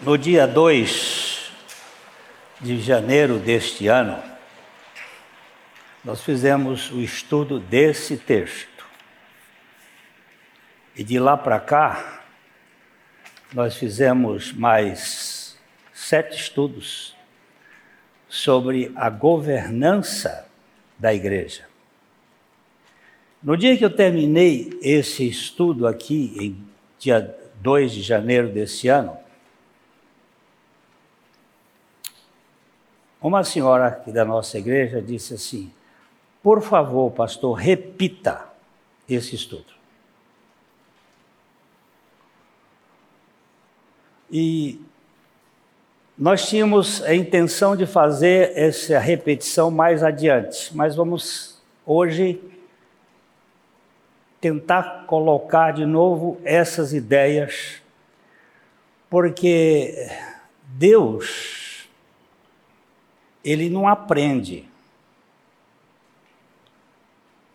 No 0.00 0.16
dia 0.16 0.46
2 0.46 1.50
de 2.60 2.80
janeiro 2.80 3.36
deste 3.36 3.88
ano, 3.88 4.22
nós 6.04 6.22
fizemos 6.22 6.92
o 6.92 7.00
estudo 7.00 7.58
desse 7.58 8.16
texto. 8.16 8.86
E 10.94 11.02
de 11.02 11.18
lá 11.18 11.36
para 11.36 11.58
cá, 11.58 12.22
nós 13.52 13.74
fizemos 13.74 14.52
mais 14.52 15.58
sete 15.92 16.38
estudos 16.38 17.16
sobre 18.28 18.92
a 18.94 19.10
governança 19.10 20.48
da 20.96 21.12
igreja. 21.12 21.64
No 23.42 23.56
dia 23.56 23.76
que 23.76 23.84
eu 23.84 23.90
terminei 23.90 24.78
esse 24.80 25.28
estudo 25.28 25.88
aqui, 25.88 26.36
em 26.38 26.64
dia 27.00 27.36
2 27.56 27.90
de 27.90 28.02
janeiro 28.02 28.48
desse 28.48 28.86
ano, 28.86 29.26
Uma 33.20 33.42
senhora 33.42 33.88
aqui 33.88 34.12
da 34.12 34.24
nossa 34.24 34.58
igreja 34.58 35.02
disse 35.02 35.34
assim: 35.34 35.72
por 36.42 36.62
favor, 36.62 37.10
pastor, 37.10 37.54
repita 37.54 38.46
esse 39.08 39.34
estudo. 39.34 39.76
E 44.30 44.80
nós 46.16 46.48
tínhamos 46.48 47.02
a 47.02 47.14
intenção 47.14 47.76
de 47.76 47.86
fazer 47.86 48.52
essa 48.56 48.98
repetição 48.98 49.70
mais 49.70 50.02
adiante, 50.04 50.74
mas 50.76 50.94
vamos 50.94 51.60
hoje 51.84 52.40
tentar 54.40 55.06
colocar 55.06 55.72
de 55.72 55.84
novo 55.84 56.40
essas 56.44 56.92
ideias, 56.92 57.82
porque 59.10 60.08
Deus 60.62 61.67
ele 63.44 63.70
não 63.70 63.86
aprende. 63.86 64.68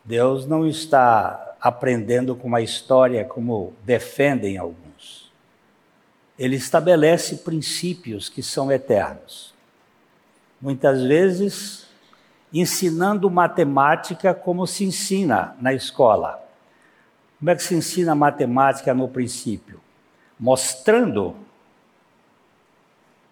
Deus 0.04 0.46
não 0.46 0.68
está 0.68 1.56
aprendendo 1.62 2.36
com 2.36 2.48
uma 2.48 2.62
história 2.62 3.24
como 3.24 3.74
defendem 3.84 4.58
alguns. 4.58 5.32
Ele 6.38 6.56
estabelece 6.56 7.38
princípios 7.38 8.28
que 8.28 8.44
são 8.44 8.72
eternos. 8.72 9.54
Muitas 10.60 11.04
vezes, 11.04 11.88
ensinando 12.52 13.30
matemática 13.30 14.34
como 14.34 14.66
se 14.68 14.84
ensina 14.84 15.56
na 15.60 15.74
escola. 15.74 16.44
Como 17.40 17.50
é 17.50 17.56
que 17.56 17.64
se 17.64 17.76
ensina 17.76 18.16
matemática 18.16 18.94
no 18.94 19.08
princípio? 19.08 19.80
Mostrando 20.40 21.36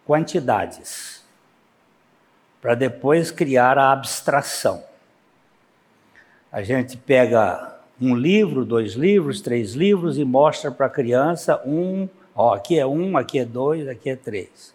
quantidades 0.06 1.21
para 2.62 2.76
depois 2.76 3.32
criar 3.32 3.78
a 3.78 3.92
abstração. 3.92 4.84
A 6.52 6.62
gente 6.62 6.96
pega 6.96 7.80
um 8.00 8.16
livro, 8.16 8.66
dois 8.66 8.94
livros, 8.94 9.42
três 9.42 9.74
livros 9.74 10.18
e 10.18 10.26
mostra 10.26 10.72
para 10.72 10.86
a 10.86 10.90
criança 10.90 11.62
um, 11.66 12.08
ó, 12.36 12.54
aqui 12.54 12.78
é 12.78 12.86
um, 12.86 13.18
aqui 13.18 13.40
é 13.40 13.46
dois, 13.46 13.88
aqui 13.88 14.10
é 14.10 14.16
três. 14.16 14.74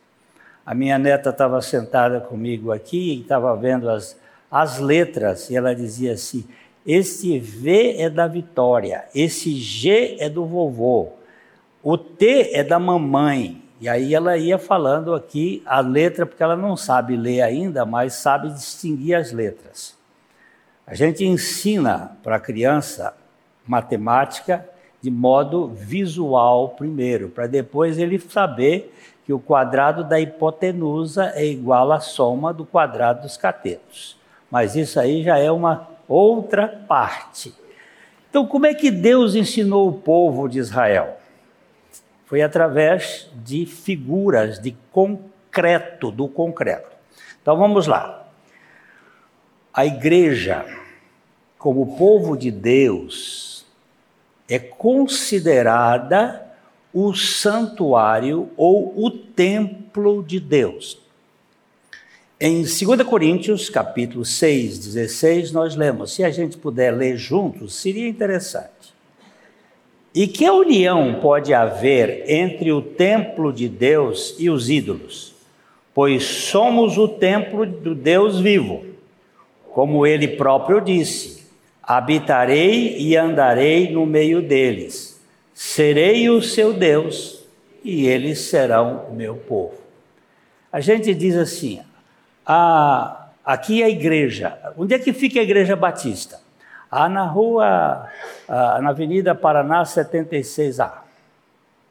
A 0.65 0.75
minha 0.75 0.99
neta 0.99 1.31
estava 1.31 1.61
sentada 1.63 2.21
comigo 2.21 2.73
aqui 2.73 3.13
e 3.13 3.21
estava 3.21 3.55
vendo 3.57 3.89
as, 3.89 4.19
as 4.51 4.79
letras 4.79 5.51
e 5.51 5.57
ela 5.57 5.75
dizia 5.75 6.15
assim: 6.15 6.45
esse 6.85 7.39
V 7.39 7.97
é 7.99 8.09
da 8.09 8.27
Vitória, 8.27 9.05
esse 9.15 9.55
G 9.55 10.17
é 10.19 10.29
do 10.29 10.45
vovô, 10.45 11.11
o 11.83 11.97
T 11.97 12.51
é 12.53 12.65
da 12.65 12.79
mamãe, 12.79 13.63
e 13.81 13.89
aí 13.89 14.15
ela 14.15 14.37
ia 14.37 14.59
falando 14.59 15.15
aqui 15.15 15.63
a 15.67 15.81
letra, 15.81 16.25
porque 16.25 16.43
ela 16.43 16.57
não 16.57 16.77
sabe 16.77 17.17
ler 17.17 17.43
ainda, 17.43 17.85
mas 17.85 18.15
sabe 18.15 18.49
distinguir 18.49 19.15
as 19.15 19.33
letras. 19.33 19.97
A 20.87 20.95
gente 20.95 21.25
ensina 21.25 22.17
para 22.23 22.37
a 22.37 22.41
criança 22.41 23.15
matemática 23.67 24.67
de 25.03 25.11
modo 25.11 25.69
visual 25.69 26.71
primeiro, 26.71 27.29
para 27.29 27.47
depois 27.47 27.99
ele 27.99 28.19
saber 28.19 28.95
que 29.25 29.33
o 29.33 29.39
quadrado 29.39 30.05
da 30.05 30.19
hipotenusa 30.19 31.33
é 31.35 31.45
igual 31.45 31.93
à 31.93 32.01
soma 32.01 32.55
do 32.55 32.65
quadrado 32.65 33.23
dos 33.23 33.37
catetos. 33.37 34.17
Mas 34.51 34.75
isso 34.75 34.99
aí 34.99 35.23
já 35.23 35.37
é 35.37 35.51
uma 35.51 35.89
outra 36.09 36.69
parte. 36.89 37.53
Então, 38.31 38.47
como 38.47 38.67
é 38.67 38.75
que 38.75 38.91
Deus 38.91 39.35
ensinou 39.35 39.89
o 39.89 39.93
povo 39.93 40.49
de 40.49 40.59
Israel? 40.59 41.19
Foi 42.27 42.43
através 42.43 43.31
de 43.45 43.65
figuras, 43.65 44.59
de 44.59 44.77
concreto, 44.93 46.11
do 46.11 46.29
concreto. 46.29 46.97
Então 47.41 47.57
vamos 47.57 47.87
lá. 47.87 48.29
A 49.73 49.87
igreja, 49.87 50.67
como 51.57 51.97
povo 51.97 52.37
de 52.37 52.51
Deus, 52.51 53.65
é 54.49 54.59
considerada 54.59 56.43
o 56.93 57.15
santuário 57.15 58.51
ou 58.57 59.05
o 59.05 59.11
templo 59.11 60.23
de 60.23 60.41
Deus. 60.41 60.99
Em 62.41 62.63
2 62.63 63.03
Coríntios, 63.05 63.71
capítulo 63.71 64.25
6, 64.25 64.79
16, 64.79 65.53
nós 65.53 65.77
lemos, 65.77 66.13
se 66.15 66.25
a 66.25 66.31
gente 66.31 66.57
puder 66.57 66.91
ler 66.91 67.17
juntos, 67.17 67.75
seria 67.77 68.09
interessante. 68.09 68.76
E 70.17 70.27
que 70.27 70.49
união 70.49 71.21
pode 71.21 71.53
haver 71.53 72.25
entre 72.27 72.73
o 72.73 72.81
templo 72.81 73.53
de 73.53 73.69
Deus 73.69 74.35
e 74.39 74.49
os 74.49 74.71
ídolos? 74.71 75.35
Pois 75.93 76.25
somos 76.25 76.97
o 76.97 77.07
templo 77.07 77.67
do 77.67 77.95
Deus 77.95 78.41
vivo. 78.41 78.83
Como 79.75 80.07
ele 80.07 80.27
próprio 80.27 80.81
disse: 80.81 81.47
habitarei 81.83 82.97
e 82.97 83.15
andarei 83.15 83.91
no 83.93 84.07
meio 84.07 84.41
deles, 84.41 85.21
serei 85.53 86.31
o 86.31 86.41
seu 86.41 86.73
Deus 86.73 87.45
e 87.85 88.07
eles 88.07 88.39
serão 88.39 89.11
meu 89.13 89.37
povo. 89.37 89.75
A 90.73 90.81
gente 90.81 91.13
diz 91.13 91.37
assim: 91.37 91.81
a, 92.47 93.29
aqui 93.45 93.83
é 93.83 93.85
a 93.85 93.91
igreja. 93.91 94.57
Onde 94.79 94.95
é 94.95 94.99
que 94.99 95.13
fica 95.13 95.41
a 95.41 95.43
igreja 95.43 95.77
batista? 95.77 96.46
Ah, 96.99 97.11
na 97.11 97.27
rua, 97.27 98.09
ah, 98.49 98.81
na 98.81 98.89
Avenida 98.89 99.35
Paraná 99.35 99.83
76A. 99.83 101.03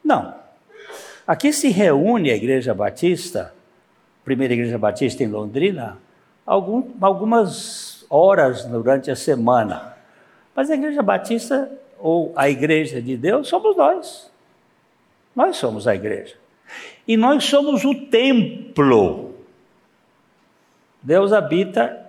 Não. 0.02 0.34
Aqui 1.24 1.52
se 1.52 1.68
reúne 1.68 2.28
a 2.28 2.34
Igreja 2.34 2.74
Batista, 2.74 3.54
primeira 4.24 4.54
Igreja 4.54 4.76
Batista 4.76 5.22
em 5.22 5.28
Londrina, 5.28 5.96
algum, 6.44 6.90
algumas 7.00 8.04
horas 8.10 8.64
durante 8.64 9.08
a 9.08 9.14
semana. 9.14 9.96
Mas 10.56 10.72
a 10.72 10.74
Igreja 10.74 11.04
Batista, 11.04 11.70
ou 12.00 12.32
a 12.34 12.50
Igreja 12.50 13.00
de 13.00 13.16
Deus, 13.16 13.46
somos 13.46 13.76
nós. 13.76 14.28
Nós 15.36 15.56
somos 15.56 15.86
a 15.86 15.94
igreja. 15.94 16.34
E 17.06 17.16
nós 17.16 17.44
somos 17.44 17.84
o 17.84 17.94
templo. 17.94 19.36
Deus 21.00 21.32
habita 21.32 22.05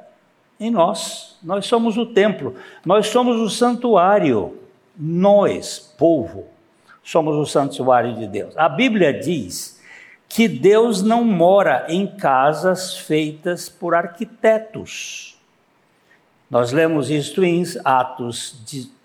em 0.59 0.71
nós. 0.71 1.37
Nós 1.43 1.65
somos 1.65 1.97
o 1.97 2.05
templo, 2.05 2.55
nós 2.85 3.07
somos 3.07 3.37
o 3.37 3.49
santuário. 3.49 4.57
Nós, 4.99 5.93
povo, 5.97 6.45
somos 7.03 7.35
o 7.35 7.45
santuário 7.45 8.15
de 8.15 8.27
Deus. 8.27 8.57
A 8.57 8.67
Bíblia 8.67 9.13
diz 9.13 9.79
que 10.27 10.47
Deus 10.47 11.01
não 11.01 11.23
mora 11.23 11.85
em 11.87 12.07
casas 12.07 12.97
feitas 12.97 13.69
por 13.69 13.93
arquitetos. 13.93 15.37
Nós 16.49 16.71
lemos 16.71 17.09
isto 17.09 17.43
em 17.43 17.63
Atos 17.83 18.59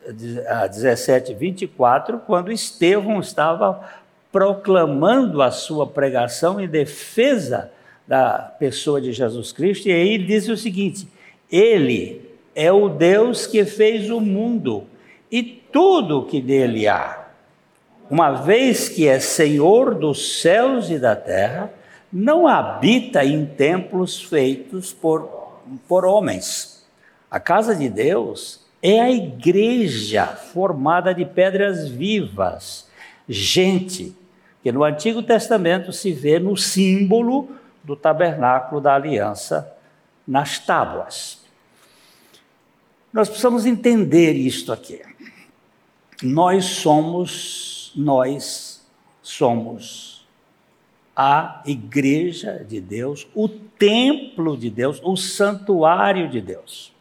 17, 0.08 1.34
24, 1.34 2.20
quando 2.20 2.50
Estevão 2.50 3.20
estava 3.20 3.88
proclamando 4.30 5.42
a 5.42 5.50
sua 5.50 5.86
pregação 5.86 6.60
em 6.60 6.66
defesa 6.66 7.70
da 8.06 8.54
pessoa 8.58 9.00
de 9.00 9.12
Jesus 9.12 9.52
Cristo, 9.52 9.88
e 9.88 9.92
aí 9.92 10.14
ele 10.14 10.24
diz 10.24 10.48
o 10.48 10.56
seguinte: 10.56 11.06
ele 11.52 12.30
é 12.54 12.72
o 12.72 12.88
Deus 12.88 13.46
que 13.46 13.64
fez 13.66 14.08
o 14.10 14.20
mundo 14.20 14.84
e 15.30 15.42
tudo 15.42 16.20
o 16.20 16.26
que 16.26 16.40
dele 16.40 16.88
há. 16.88 17.28
Uma 18.10 18.32
vez 18.32 18.88
que 18.88 19.06
é 19.06 19.20
Senhor 19.20 19.94
dos 19.94 20.40
céus 20.40 20.90
e 20.90 20.98
da 20.98 21.14
terra, 21.14 21.72
não 22.12 22.46
habita 22.46 23.24
em 23.24 23.46
templos 23.46 24.22
feitos 24.22 24.92
por, 24.92 25.60
por 25.86 26.04
homens. 26.04 26.86
A 27.30 27.40
casa 27.40 27.74
de 27.74 27.88
Deus 27.88 28.60
é 28.82 29.00
a 29.00 29.10
igreja 29.10 30.26
formada 30.26 31.14
de 31.14 31.24
pedras 31.24 31.88
vivas, 31.88 32.88
gente, 33.28 34.14
que 34.62 34.70
no 34.72 34.84
Antigo 34.84 35.22
Testamento 35.22 35.92
se 35.92 36.12
vê 36.12 36.38
no 36.38 36.56
símbolo 36.56 37.50
do 37.82 37.96
tabernáculo 37.96 38.80
da 38.80 38.94
aliança 38.94 39.74
nas 40.26 40.58
tábuas. 40.58 41.41
Nós 43.12 43.28
precisamos 43.28 43.66
entender 43.66 44.32
isto 44.32 44.72
aqui. 44.72 45.02
Nós 46.22 46.64
somos, 46.64 47.92
nós 47.94 48.86
somos 49.20 50.26
a 51.14 51.62
igreja 51.66 52.64
de 52.66 52.80
Deus, 52.80 53.26
o 53.34 53.48
templo 53.48 54.56
de 54.56 54.70
Deus, 54.70 54.98
o 55.04 55.14
santuário 55.16 56.30
de 56.30 56.40
Deus. 56.40 56.92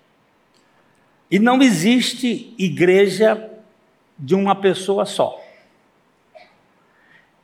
E 1.29 1.39
não 1.39 1.61
existe 1.61 2.53
igreja 2.57 3.49
de 4.19 4.35
uma 4.35 4.53
pessoa 4.53 5.05
só. 5.05 5.41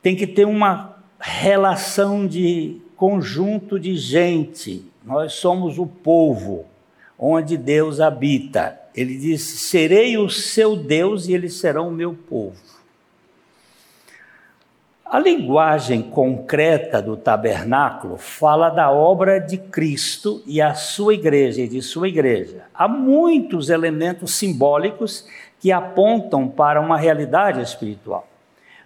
Tem 0.02 0.14
que 0.14 0.26
ter 0.26 0.44
uma 0.46 1.02
relação 1.18 2.26
de 2.26 2.82
conjunto 2.94 3.80
de 3.80 3.96
gente. 3.96 4.84
Nós 5.02 5.32
somos 5.32 5.78
o 5.78 5.86
povo 5.86 6.66
onde 7.18 7.56
Deus 7.56 8.00
habita. 8.00 8.78
Ele 8.94 9.16
disse: 9.16 9.58
Serei 9.58 10.16
o 10.16 10.30
seu 10.30 10.76
Deus 10.76 11.26
e 11.26 11.34
eles 11.34 11.54
serão 11.54 11.88
o 11.88 11.92
meu 11.92 12.14
povo. 12.14 12.68
A 15.04 15.18
linguagem 15.18 16.02
concreta 16.02 17.00
do 17.00 17.16
tabernáculo 17.16 18.18
fala 18.18 18.68
da 18.68 18.90
obra 18.90 19.38
de 19.38 19.56
Cristo 19.56 20.42
e 20.46 20.60
a 20.60 20.74
sua 20.74 21.14
igreja 21.14 21.62
e 21.62 21.68
de 21.68 21.80
sua 21.80 22.08
igreja. 22.08 22.66
Há 22.74 22.86
muitos 22.86 23.70
elementos 23.70 24.34
simbólicos 24.34 25.26
que 25.58 25.72
apontam 25.72 26.46
para 26.46 26.78
uma 26.78 26.98
realidade 26.98 27.62
espiritual. 27.62 28.28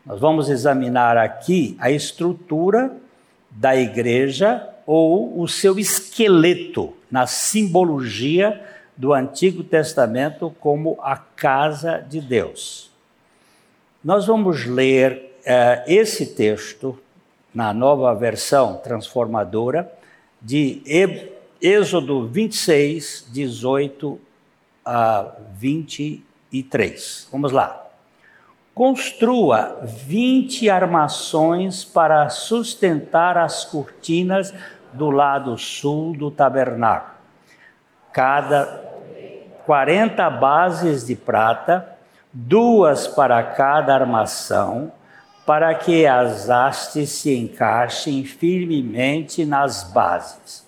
Nós 0.06 0.20
vamos 0.20 0.48
examinar 0.48 1.16
aqui 1.16 1.76
a 1.80 1.90
estrutura 1.90 2.92
da 3.50 3.74
igreja 3.74 4.68
ou 4.86 5.40
o 5.40 5.48
seu 5.48 5.76
esqueleto 5.76 6.94
na 7.12 7.26
simbologia 7.26 8.64
do 8.96 9.12
Antigo 9.12 9.62
Testamento 9.62 10.54
como 10.58 10.98
a 11.02 11.14
casa 11.14 11.98
de 11.98 12.22
Deus. 12.22 12.90
Nós 14.02 14.26
vamos 14.26 14.64
ler 14.64 15.36
é, 15.44 15.84
esse 15.86 16.34
texto, 16.34 16.98
na 17.54 17.74
nova 17.74 18.14
versão 18.14 18.78
transformadora, 18.78 19.92
de 20.40 20.82
Êxodo 21.60 22.26
26, 22.26 23.28
18 23.30 24.18
a 24.84 25.32
23. 25.54 27.28
Vamos 27.30 27.52
lá. 27.52 27.86
Construa 28.74 29.80
20 29.84 30.70
armações 30.70 31.84
para 31.84 32.30
sustentar 32.30 33.36
as 33.36 33.66
cortinas 33.66 34.52
do 34.92 35.10
lado 35.10 35.56
sul 35.56 36.16
do 36.16 36.30
tabernáculo. 36.30 37.12
Cada 38.12 38.80
40 39.66 40.28
bases 40.30 41.06
de 41.06 41.14
prata, 41.14 41.96
duas 42.32 43.06
para 43.06 43.42
cada 43.42 43.94
armação, 43.94 44.92
para 45.46 45.74
que 45.74 46.06
as 46.06 46.48
hastes 46.48 47.10
se 47.10 47.36
encaixem 47.36 48.24
firmemente 48.24 49.44
nas 49.44 49.84
bases. 49.84 50.66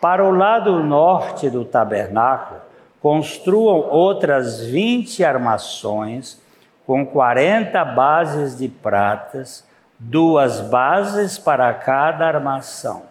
Para 0.00 0.24
o 0.24 0.30
lado 0.30 0.82
norte 0.82 1.50
do 1.50 1.64
tabernáculo, 1.64 2.60
construam 3.00 3.88
outras 3.90 4.60
20 4.60 5.24
armações 5.24 6.40
com 6.86 7.04
40 7.04 7.84
bases 7.84 8.56
de 8.56 8.68
pratas, 8.68 9.64
duas 9.98 10.60
bases 10.60 11.36
para 11.38 11.72
cada 11.74 12.26
armação. 12.26 13.02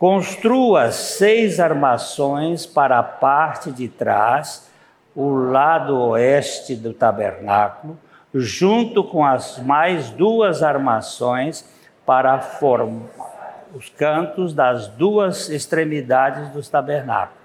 Construa 0.00 0.90
seis 0.92 1.60
armações 1.60 2.64
para 2.64 2.98
a 2.98 3.02
parte 3.02 3.70
de 3.70 3.86
trás, 3.86 4.66
o 5.14 5.28
lado 5.28 5.94
oeste 5.94 6.74
do 6.74 6.94
tabernáculo, 6.94 7.98
junto 8.32 9.04
com 9.04 9.22
as 9.22 9.58
mais 9.58 10.08
duas 10.08 10.62
armações 10.62 11.68
para 12.06 12.40
formar 12.40 13.66
os 13.74 13.90
cantos 13.90 14.54
das 14.54 14.88
duas 14.88 15.50
extremidades 15.50 16.48
dos 16.48 16.66
tabernáculos. 16.70 17.44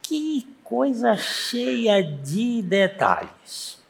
Que 0.00 0.46
coisa 0.62 1.16
cheia 1.16 2.00
de 2.04 2.62
detalhes. 2.62 3.84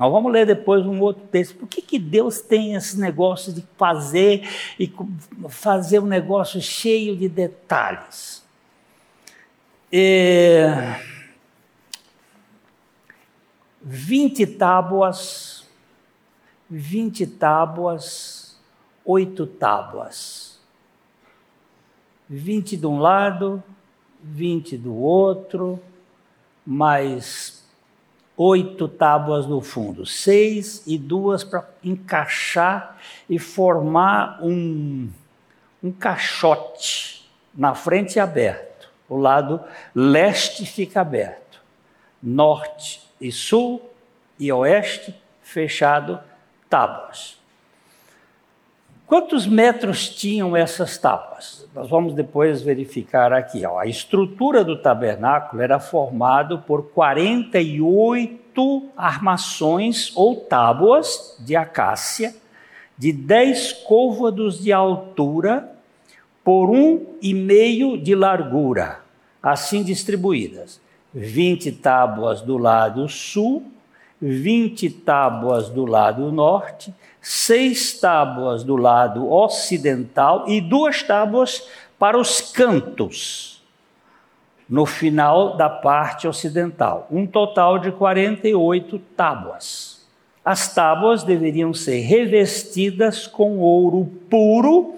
Nós 0.00 0.10
vamos 0.10 0.32
ler 0.32 0.46
depois 0.46 0.86
um 0.86 0.98
outro 0.98 1.26
texto. 1.26 1.56
Por 1.56 1.68
que, 1.68 1.82
que 1.82 1.98
Deus 1.98 2.40
tem 2.40 2.74
esse 2.74 2.98
negócio 2.98 3.52
de 3.52 3.62
fazer 3.76 4.48
e 4.78 4.90
fazer 5.50 5.98
um 5.98 6.06
negócio 6.06 6.58
cheio 6.58 7.14
de 7.14 7.28
detalhes? 7.28 8.42
É... 9.92 10.98
20 13.82 14.46
tábuas, 14.46 15.68
20 16.70 17.26
tábuas, 17.26 18.58
oito 19.04 19.46
tábuas. 19.46 20.58
20 22.26 22.74
de 22.78 22.86
um 22.86 23.00
lado, 23.00 23.62
20 24.22 24.78
do 24.78 24.94
outro, 24.94 25.78
mais 26.64 27.59
oito 28.42 28.88
tábuas 28.88 29.46
no 29.46 29.60
fundo, 29.60 30.06
seis 30.06 30.82
e 30.86 30.96
duas 30.96 31.44
para 31.44 31.68
encaixar 31.84 32.96
e 33.28 33.38
formar 33.38 34.38
um, 34.42 35.10
um 35.82 35.92
caixote 35.92 37.30
na 37.54 37.74
frente 37.74 38.18
aberto. 38.18 38.88
O 39.06 39.18
lado 39.18 39.60
leste 39.94 40.64
fica 40.64 41.02
aberto, 41.02 41.60
norte 42.22 43.02
e 43.20 43.30
sul 43.30 43.82
e 44.38 44.50
oeste, 44.50 45.14
fechado, 45.42 46.18
tábuas. 46.66 47.39
Quantos 49.10 49.44
metros 49.44 50.08
tinham 50.08 50.56
essas 50.56 50.96
tábuas? 50.96 51.68
Nós 51.74 51.90
vamos 51.90 52.14
depois 52.14 52.62
verificar 52.62 53.32
aqui. 53.32 53.66
Ó. 53.66 53.76
A 53.76 53.86
estrutura 53.86 54.62
do 54.62 54.80
tabernáculo 54.80 55.60
era 55.60 55.80
formada 55.80 56.56
por 56.56 56.90
48 56.90 58.88
armações 58.96 60.12
ou 60.14 60.36
tábuas 60.36 61.36
de 61.40 61.56
acácia, 61.56 62.36
de 62.96 63.12
10 63.12 63.72
côvados 63.82 64.62
de 64.62 64.72
altura 64.72 65.68
por 66.44 66.70
um 66.70 67.04
e 67.20 67.34
meio 67.34 67.98
de 67.98 68.14
largura, 68.14 69.00
assim 69.42 69.82
distribuídas. 69.82 70.80
20 71.12 71.72
tábuas 71.72 72.42
do 72.42 72.56
lado 72.56 73.08
sul, 73.08 73.64
20 74.20 74.90
tábuas 74.90 75.70
do 75.70 75.86
lado 75.86 76.30
norte, 76.30 76.94
seis 77.22 77.98
tábuas 77.98 78.62
do 78.62 78.76
lado 78.76 79.30
ocidental 79.30 80.44
e 80.46 80.60
duas 80.60 81.02
tábuas 81.02 81.66
para 81.98 82.18
os 82.18 82.40
cantos, 82.40 83.62
no 84.68 84.86
final 84.86 85.56
da 85.56 85.68
parte 85.68 86.28
ocidental. 86.28 87.06
Um 87.10 87.26
total 87.26 87.78
de 87.78 87.90
48 87.92 88.98
tábuas. 89.16 90.06
As 90.44 90.74
tábuas 90.74 91.22
deveriam 91.22 91.74
ser 91.74 92.00
revestidas 92.00 93.26
com 93.26 93.58
ouro 93.58 94.10
puro, 94.28 94.94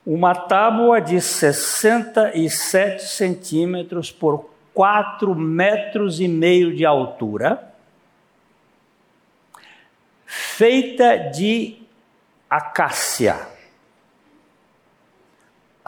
Uma 0.05 0.35
tábua 0.35 0.99
de 0.99 1.21
67 1.21 3.03
centímetros 3.03 4.11
por 4.11 4.49
4 4.73 5.33
metros 5.35 6.19
e 6.19 6.27
meio 6.27 6.75
de 6.75 6.85
altura, 6.85 7.71
feita 10.25 11.15
de 11.15 11.77
acácia 12.49 13.58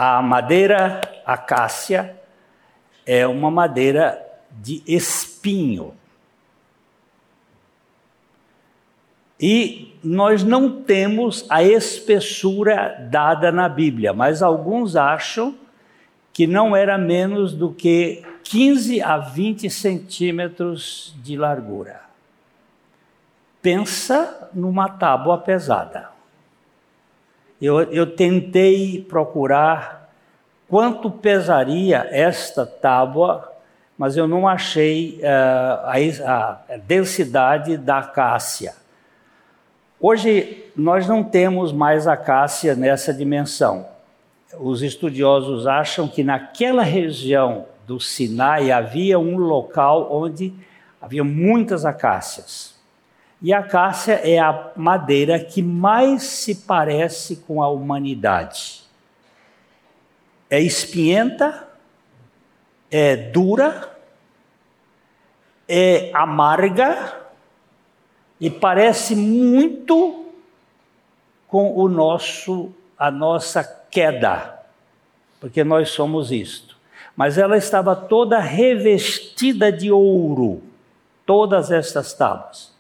a 0.04 0.20
madeira 0.20 1.00
acácia 1.24 2.20
é 3.06 3.28
uma 3.28 3.52
madeira 3.52 4.20
de 4.50 4.82
espinho. 4.88 5.94
E 9.40 9.96
nós 10.04 10.44
não 10.44 10.82
temos 10.82 11.46
a 11.48 11.62
espessura 11.62 12.98
dada 13.12 13.52
na 13.52 13.70
Bíblia, 13.70 14.12
mas 14.12 14.42
alguns 14.42 14.96
acham 14.96 15.56
que 16.34 16.48
não 16.48 16.76
era 16.76 16.98
menos 16.98 17.54
do 17.54 17.72
que 17.72 18.24
15 18.44 19.04
a 19.04 19.20
20 19.20 19.70
centímetros 19.70 21.14
de 21.18 21.38
largura. 21.38 22.02
Pensa 23.62 24.50
numa 24.52 24.90
tábua 24.90 25.38
pesada. 25.38 26.11
Eu, 27.62 27.82
eu 27.84 28.16
tentei 28.16 29.06
procurar 29.08 30.10
quanto 30.68 31.12
pesaria 31.12 32.08
esta 32.10 32.66
tábua 32.66 33.52
mas 34.02 34.18
eu 34.18 34.28
não 34.28 34.48
achei 34.48 35.20
uh, 35.22 36.26
a, 36.26 36.60
a 36.68 36.78
densidade 36.78 37.78
da 37.78 38.00
acácia. 38.00 38.74
Hoje 40.00 40.72
nós 40.76 41.08
não 41.08 41.24
temos 41.24 41.72
mais 41.72 42.08
acácia 42.08 42.74
nessa 42.74 43.14
dimensão. 43.14 43.86
Os 44.60 44.82
estudiosos 44.82 45.68
acham 45.68 46.08
que 46.08 46.24
naquela 46.24 46.82
região 46.82 47.68
do 47.86 48.00
Sinai 48.00 48.72
havia 48.72 49.20
um 49.20 49.38
local 49.38 50.08
onde 50.12 50.52
havia 51.00 51.24
muitas 51.24 51.86
acácias. 51.86 52.71
E 53.42 53.54
a 53.54 53.60
acácia 53.60 54.14
é 54.24 54.38
a 54.38 54.72
madeira 54.76 55.40
que 55.40 55.64
mais 55.64 56.24
se 56.24 56.56
parece 56.56 57.38
com 57.38 57.64
a 57.64 57.70
humanidade. 57.70 58.84
É 60.50 60.60
espinhenta, 60.60 61.68
é 62.92 63.16
dura, 63.16 63.98
é 65.68 66.12
amarga 66.14 67.20
e 68.40 68.50
parece 68.50 69.16
muito 69.16 70.26
com 71.48 71.76
o 71.76 71.88
nosso 71.88 72.72
a 73.02 73.10
nossa 73.10 73.64
queda, 73.90 74.60
porque 75.40 75.64
nós 75.64 75.90
somos 75.90 76.32
isto. 76.32 76.78
Mas 77.16 77.36
ela 77.40 77.58
estava 77.58 77.96
toda 77.96 78.38
revestida 78.38 79.72
de 79.72 79.92
ouro, 79.92 80.62
todas 81.26 81.72
estas 81.72 82.14
tábuas. 82.14 82.72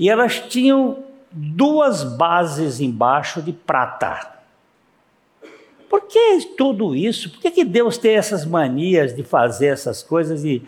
E 0.00 0.08
elas 0.08 0.40
tinham 0.40 1.04
duas 1.30 2.02
bases 2.02 2.80
embaixo 2.80 3.42
de 3.42 3.52
prata. 3.52 4.40
Por 5.90 6.06
que 6.06 6.54
tudo 6.56 6.96
isso? 6.96 7.28
Por 7.28 7.40
que, 7.40 7.50
que 7.50 7.64
Deus 7.66 7.98
tem 7.98 8.16
essas 8.16 8.46
manias 8.46 9.14
de 9.14 9.22
fazer 9.22 9.66
essas 9.66 10.02
coisas? 10.02 10.42
E, 10.42 10.62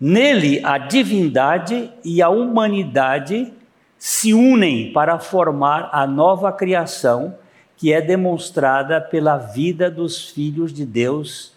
Nele, 0.00 0.64
a 0.64 0.78
divindade 0.78 1.90
e 2.02 2.22
a 2.22 2.30
humanidade 2.30 3.52
se 4.00 4.32
unem 4.32 4.94
para 4.94 5.18
formar 5.18 5.90
a 5.92 6.06
nova 6.06 6.50
criação 6.50 7.38
que 7.76 7.92
é 7.92 8.00
demonstrada 8.00 8.98
pela 8.98 9.36
vida 9.36 9.90
dos 9.90 10.30
filhos 10.30 10.72
de 10.72 10.86
Deus 10.86 11.52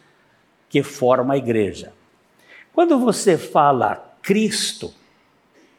que 0.68 0.84
forma 0.84 1.36
a 1.36 1.38
igreja. 1.38 1.94
Quando 2.74 3.00
você 3.00 3.38
fala 3.38 4.18
Cristo, 4.22 4.94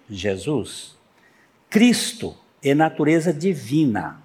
Jesus, 0.08 0.96
Cristo 1.68 2.34
é 2.62 2.74
natureza 2.74 3.30
divina. 3.30 4.22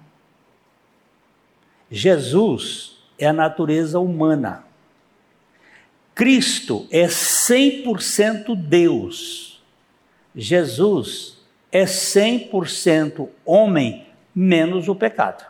Jesus 1.90 2.96
é 3.18 3.26
a 3.26 3.34
natureza 3.34 4.00
humana. 4.00 4.64
Cristo 6.14 6.86
é 6.90 7.06
100% 7.06 8.56
Deus. 8.56 9.62
Jesus 10.34 11.39
é 11.72 11.84
100% 11.84 13.28
homem, 13.44 14.06
menos 14.34 14.88
o 14.88 14.94
pecado. 14.94 15.44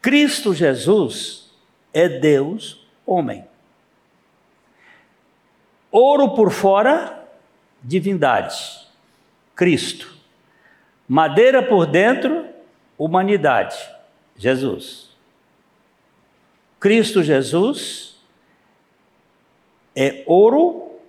Cristo 0.00 0.54
Jesus 0.54 1.50
é 1.92 2.08
Deus 2.08 2.86
homem. 3.04 3.44
Ouro 5.90 6.34
por 6.34 6.50
fora, 6.50 7.26
divindade, 7.82 8.56
Cristo. 9.54 10.14
Madeira 11.08 11.62
por 11.62 11.86
dentro, 11.86 12.46
humanidade, 12.98 13.76
Jesus. 14.36 15.10
Cristo 16.78 17.22
Jesus 17.22 18.16
é 19.94 20.22
ouro 20.26 21.00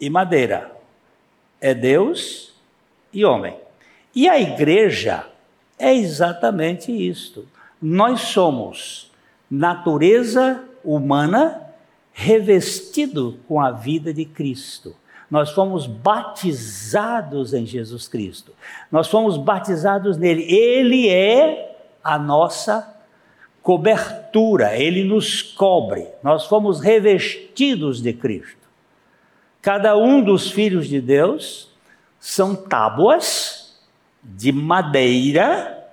e 0.00 0.08
madeira, 0.08 0.77
é 1.60 1.74
Deus 1.74 2.54
e 3.12 3.24
homem. 3.24 3.56
E 4.14 4.28
a 4.28 4.38
igreja 4.38 5.26
é 5.78 5.94
exatamente 5.94 6.90
isto. 6.90 7.46
Nós 7.80 8.20
somos 8.20 9.10
natureza 9.50 10.64
humana 10.84 11.62
revestido 12.12 13.38
com 13.46 13.60
a 13.60 13.70
vida 13.70 14.12
de 14.12 14.24
Cristo. 14.24 14.94
Nós 15.30 15.50
fomos 15.50 15.86
batizados 15.86 17.52
em 17.52 17.66
Jesus 17.66 18.08
Cristo. 18.08 18.52
Nós 18.90 19.08
fomos 19.08 19.36
batizados 19.36 20.16
nele. 20.16 20.42
Ele 20.52 21.08
é 21.08 21.76
a 22.02 22.18
nossa 22.18 22.96
cobertura, 23.62 24.76
ele 24.76 25.04
nos 25.04 25.42
cobre. 25.42 26.08
Nós 26.22 26.46
fomos 26.46 26.80
revestidos 26.80 28.00
de 28.00 28.14
Cristo. 28.14 28.67
Cada 29.68 29.98
um 29.98 30.22
dos 30.22 30.50
filhos 30.50 30.88
de 30.88 30.98
Deus 30.98 31.68
são 32.18 32.56
tábuas 32.56 33.78
de 34.24 34.50
madeira 34.50 35.86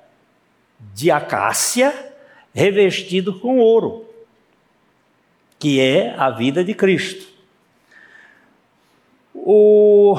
de 0.93 1.11
acácia 1.11 1.93
revestido 2.53 3.37
com 3.37 3.59
ouro, 3.59 4.05
que 5.59 5.81
é 5.81 6.15
a 6.17 6.29
vida 6.29 6.63
de 6.63 6.73
Cristo. 6.73 7.27
O 9.33 10.15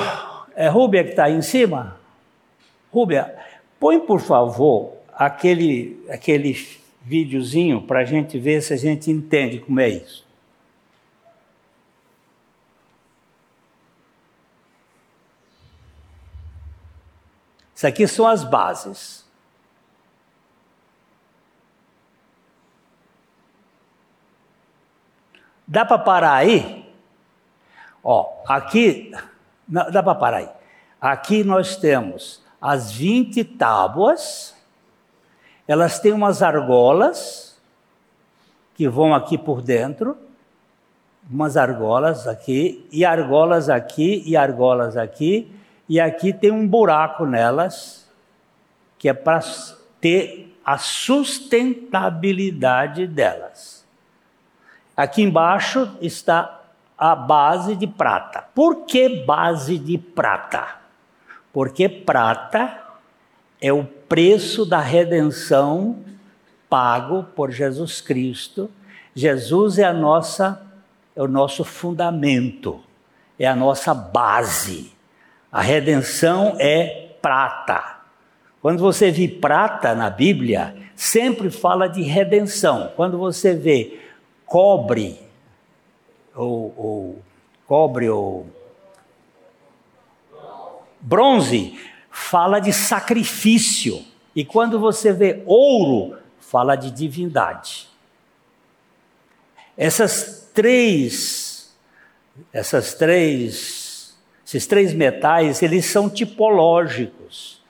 é 0.54 0.68
Rúbia 0.68 1.02
que 1.02 1.10
está 1.12 1.24
aí 1.24 1.32
em 1.32 1.40
cima? 1.40 1.98
Rúbia, 2.92 3.34
põe 3.80 3.98
por 3.98 4.20
favor 4.20 4.92
aquele, 5.14 6.04
aquele 6.10 6.54
videozinho 7.00 7.80
para 7.80 8.00
a 8.00 8.04
gente 8.04 8.38
ver 8.38 8.60
se 8.60 8.74
a 8.74 8.76
gente 8.76 9.10
entende 9.10 9.60
como 9.60 9.80
é 9.80 9.88
isso. 9.88 10.25
Isso 17.76 17.86
aqui 17.86 18.08
são 18.08 18.26
as 18.26 18.42
bases. 18.42 19.22
Dá 25.68 25.84
para 25.84 25.98
parar 25.98 26.36
aí? 26.36 26.90
Ó, 28.02 28.42
aqui, 28.48 29.12
não, 29.68 29.90
dá 29.90 30.02
para 30.02 30.14
parar 30.14 30.36
aí. 30.38 30.48
Aqui 30.98 31.44
nós 31.44 31.76
temos 31.76 32.42
as 32.58 32.90
20 32.92 33.44
tábuas, 33.44 34.54
elas 35.68 36.00
têm 36.00 36.12
umas 36.12 36.42
argolas 36.42 37.60
que 38.74 38.88
vão 38.88 39.14
aqui 39.14 39.36
por 39.36 39.60
dentro, 39.60 40.16
umas 41.30 41.58
argolas 41.58 42.26
aqui, 42.26 42.88
e 42.90 43.04
argolas 43.04 43.68
aqui, 43.68 44.22
e 44.24 44.34
argolas 44.34 44.96
aqui, 44.96 45.52
e 45.88 46.00
aqui 46.00 46.32
tem 46.32 46.50
um 46.50 46.66
buraco 46.66 47.24
nelas, 47.24 48.10
que 48.98 49.08
é 49.08 49.14
para 49.14 49.38
ter 50.00 50.52
a 50.64 50.78
sustentabilidade 50.78 53.06
delas. 53.06 53.86
Aqui 54.96 55.22
embaixo 55.22 55.96
está 56.00 56.62
a 56.98 57.14
base 57.14 57.76
de 57.76 57.86
prata. 57.86 58.42
Por 58.54 58.86
que 58.86 59.24
base 59.24 59.78
de 59.78 59.96
prata? 59.98 60.78
Porque 61.52 61.88
prata 61.88 62.82
é 63.60 63.72
o 63.72 63.84
preço 63.84 64.66
da 64.66 64.80
redenção 64.80 66.02
pago 66.68 67.22
por 67.34 67.52
Jesus 67.52 68.00
Cristo. 68.00 68.68
Jesus 69.14 69.78
é 69.78 69.84
a 69.84 69.92
nossa 69.92 70.62
é 71.14 71.22
o 71.22 71.28
nosso 71.28 71.62
fundamento, 71.64 72.80
é 73.38 73.46
a 73.46 73.56
nossa 73.56 73.94
base. 73.94 74.95
A 75.56 75.62
redenção 75.62 76.54
é 76.60 77.16
prata. 77.22 77.96
Quando 78.60 78.78
você 78.78 79.10
vê 79.10 79.26
prata 79.26 79.94
na 79.94 80.10
Bíblia, 80.10 80.76
sempre 80.94 81.48
fala 81.48 81.88
de 81.88 82.02
redenção. 82.02 82.92
Quando 82.94 83.16
você 83.16 83.54
vê 83.54 83.98
cobre, 84.44 85.18
ou, 86.34 86.74
ou 86.76 87.22
cobre, 87.66 88.06
ou 88.10 88.46
bronze, 91.00 91.80
fala 92.10 92.60
de 92.60 92.70
sacrifício. 92.70 94.04
E 94.34 94.44
quando 94.44 94.78
você 94.78 95.10
vê 95.10 95.42
ouro, 95.46 96.18
fala 96.38 96.76
de 96.76 96.90
divindade. 96.90 97.88
Essas 99.74 100.50
três, 100.52 101.74
essas 102.52 102.92
três, 102.92 103.85
esses 104.46 104.66
três 104.66 104.94
metais, 104.94 105.60
eles 105.60 105.86
são 105.86 106.08
tipológicos. 106.08 107.60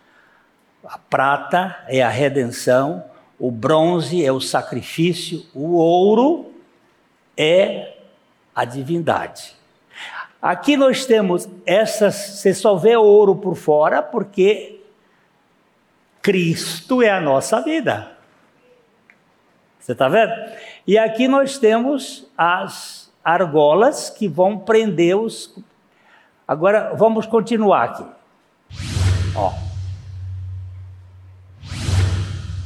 A 0.85 0.99
prata 0.99 1.85
é 1.89 2.03
a 2.03 2.09
redenção, 2.11 3.03
o 3.39 3.51
bronze 3.51 4.25
é 4.25 4.31
o 4.31 4.41
sacrifício, 4.41 5.45
o 5.55 5.77
ouro 5.77 6.53
é 7.37 7.95
a 8.55 8.65
divindade. 8.65 9.55
Aqui 10.41 10.77
nós 10.77 11.07
temos 11.07 11.49
essas, 11.65 12.15
você 12.15 12.53
só 12.53 12.77
vê 12.77 12.95
ouro 12.95 13.35
por 13.35 13.57
fora 13.57 14.03
porque 14.03 14.81
Cristo 16.21 17.03
é 17.03 17.11
a 17.11 17.21
nossa 17.21 17.61
vida. 17.63 18.13
Você 19.79 19.93
está 19.93 20.09
vendo? 20.09 20.33
E 20.87 20.99
aqui 20.99 21.27
nós 21.27 21.59
temos 21.59 22.29
as 22.37 23.11
argolas 23.25 24.11
que 24.11 24.29
vão 24.29 24.59
prender 24.59 25.17
os. 25.17 25.57
Agora 26.47 26.95
vamos 26.95 27.27
continuar 27.27 27.85
aqui. 27.85 28.07
Ó. 29.35 29.53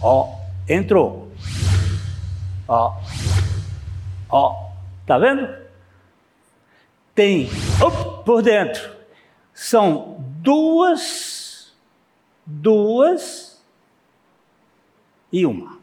Ó, 0.03 0.39
entrou. 0.69 1.33
Ó. 2.69 3.01
Ó, 4.29 4.71
tá 5.07 5.19
vendo? 5.19 5.49
Tem 7.15 7.49
op, 7.83 8.25
por 8.25 8.43
dentro. 8.43 8.97
São 9.53 10.17
duas, 10.43 11.73
duas 12.47 13.63
e 15.33 15.45
uma 15.45 15.81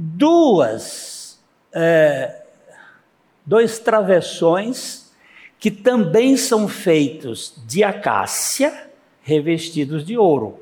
duas, 0.00 1.40
é, 1.72 2.44
dois 3.44 3.80
travessões 3.80 5.07
que 5.58 5.70
também 5.70 6.36
são 6.36 6.68
feitos 6.68 7.54
de 7.66 7.82
acácia 7.82 8.88
revestidos 9.22 10.04
de 10.04 10.16
ouro. 10.16 10.60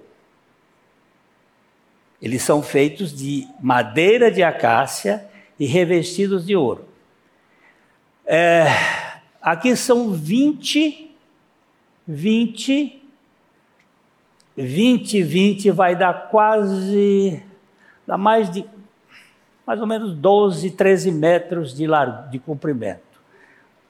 Eles 2.20 2.42
são 2.42 2.62
feitos 2.62 3.14
de 3.14 3.46
madeira 3.60 4.30
de 4.30 4.42
acácia 4.42 5.28
e 5.60 5.66
revestidos 5.66 6.46
de 6.46 6.56
ouro. 6.56 6.86
É, 8.24 8.66
aqui 9.40 9.76
são 9.76 10.12
20, 10.12 11.14
20, 12.08 13.02
20, 14.56 15.22
20 15.22 15.70
vai 15.70 15.94
dar 15.94 16.28
quase, 16.30 17.42
dá 18.06 18.16
mais 18.16 18.50
de 18.50 18.64
mais 19.66 19.80
ou 19.80 19.86
menos 19.86 20.14
12, 20.14 20.70
13 20.70 21.10
metros 21.10 21.74
de, 21.74 21.88
largo, 21.88 22.30
de 22.30 22.38
comprimento. 22.38 23.05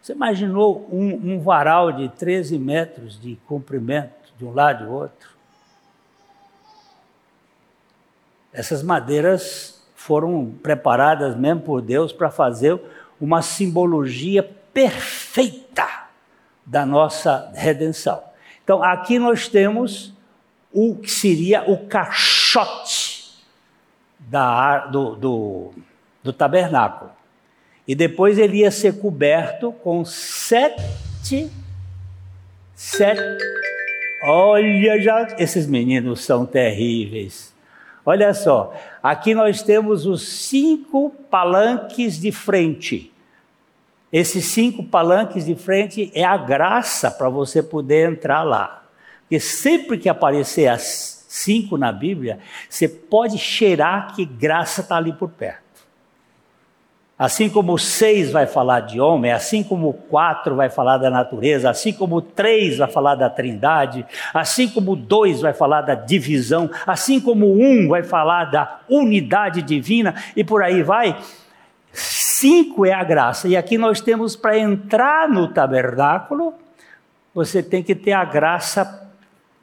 Você 0.06 0.12
imaginou 0.12 0.88
um, 0.92 1.32
um 1.32 1.40
varal 1.40 1.90
de 1.90 2.08
13 2.08 2.60
metros 2.60 3.20
de 3.20 3.34
comprimento 3.44 4.32
de 4.38 4.44
um 4.44 4.54
lado 4.54 4.84
e 4.84 4.86
outro? 4.86 5.30
Essas 8.52 8.84
madeiras 8.84 9.84
foram 9.96 10.54
preparadas 10.62 11.34
mesmo 11.34 11.62
por 11.62 11.82
Deus 11.82 12.12
para 12.12 12.30
fazer 12.30 12.80
uma 13.20 13.42
simbologia 13.42 14.44
perfeita 14.72 15.88
da 16.64 16.86
nossa 16.86 17.50
redenção. 17.52 18.22
Então, 18.62 18.84
aqui 18.84 19.18
nós 19.18 19.48
temos 19.48 20.14
o 20.72 20.94
que 20.94 21.10
seria 21.10 21.68
o 21.68 21.88
caixote 21.88 23.44
da, 24.20 24.86
do, 24.86 25.16
do, 25.16 25.74
do 26.22 26.32
tabernáculo. 26.32 27.15
E 27.86 27.94
depois 27.94 28.38
ele 28.38 28.58
ia 28.58 28.70
ser 28.70 28.98
coberto 28.98 29.72
com 29.72 30.04
sete, 30.04 31.50
sete. 32.74 33.20
Olha, 34.24 35.00
já 35.00 35.36
esses 35.38 35.66
meninos 35.66 36.24
são 36.24 36.44
terríveis. 36.44 37.54
Olha 38.04 38.32
só, 38.34 38.74
aqui 39.02 39.34
nós 39.34 39.62
temos 39.62 40.06
os 40.06 40.22
cinco 40.22 41.10
palanques 41.30 42.18
de 42.18 42.32
frente. 42.32 43.12
Esses 44.12 44.44
cinco 44.46 44.84
palanques 44.84 45.44
de 45.44 45.54
frente 45.54 46.10
é 46.14 46.24
a 46.24 46.36
graça 46.36 47.10
para 47.10 47.28
você 47.28 47.62
poder 47.62 48.10
entrar 48.10 48.42
lá. 48.42 48.84
Porque 49.22 49.40
sempre 49.40 49.98
que 49.98 50.08
aparecer 50.08 50.68
as 50.68 51.26
cinco 51.28 51.76
na 51.76 51.90
Bíblia, 51.90 52.38
você 52.68 52.88
pode 52.88 53.38
cheirar 53.38 54.14
que 54.14 54.24
graça 54.24 54.80
está 54.80 54.96
ali 54.96 55.12
por 55.12 55.28
perto. 55.30 55.65
Assim 57.18 57.48
como 57.48 57.72
o 57.72 57.78
seis 57.78 58.30
vai 58.30 58.46
falar 58.46 58.80
de 58.80 59.00
homem, 59.00 59.32
assim 59.32 59.62
como 59.62 59.88
o 59.88 59.94
quatro 59.94 60.54
vai 60.54 60.68
falar 60.68 60.98
da 60.98 61.08
natureza, 61.08 61.70
assim 61.70 61.90
como 61.90 62.16
o 62.16 62.22
três 62.22 62.76
vai 62.76 62.90
falar 62.90 63.14
da 63.14 63.30
trindade, 63.30 64.04
assim 64.34 64.68
como 64.68 64.92
o 64.92 64.96
dois 64.96 65.40
vai 65.40 65.54
falar 65.54 65.80
da 65.80 65.94
divisão, 65.94 66.70
assim 66.86 67.18
como 67.18 67.46
o 67.46 67.58
um 67.58 67.88
vai 67.88 68.02
falar 68.02 68.46
da 68.46 68.80
unidade 68.86 69.62
divina 69.62 70.14
e 70.36 70.44
por 70.44 70.62
aí 70.62 70.82
vai. 70.82 71.18
Cinco 71.90 72.84
é 72.84 72.92
a 72.92 73.02
graça. 73.02 73.48
E 73.48 73.56
aqui 73.56 73.78
nós 73.78 74.02
temos 74.02 74.36
para 74.36 74.58
entrar 74.58 75.26
no 75.26 75.48
tabernáculo, 75.48 76.52
você 77.34 77.62
tem 77.62 77.82
que 77.82 77.94
ter 77.94 78.12
a 78.12 78.26
graça 78.26 79.10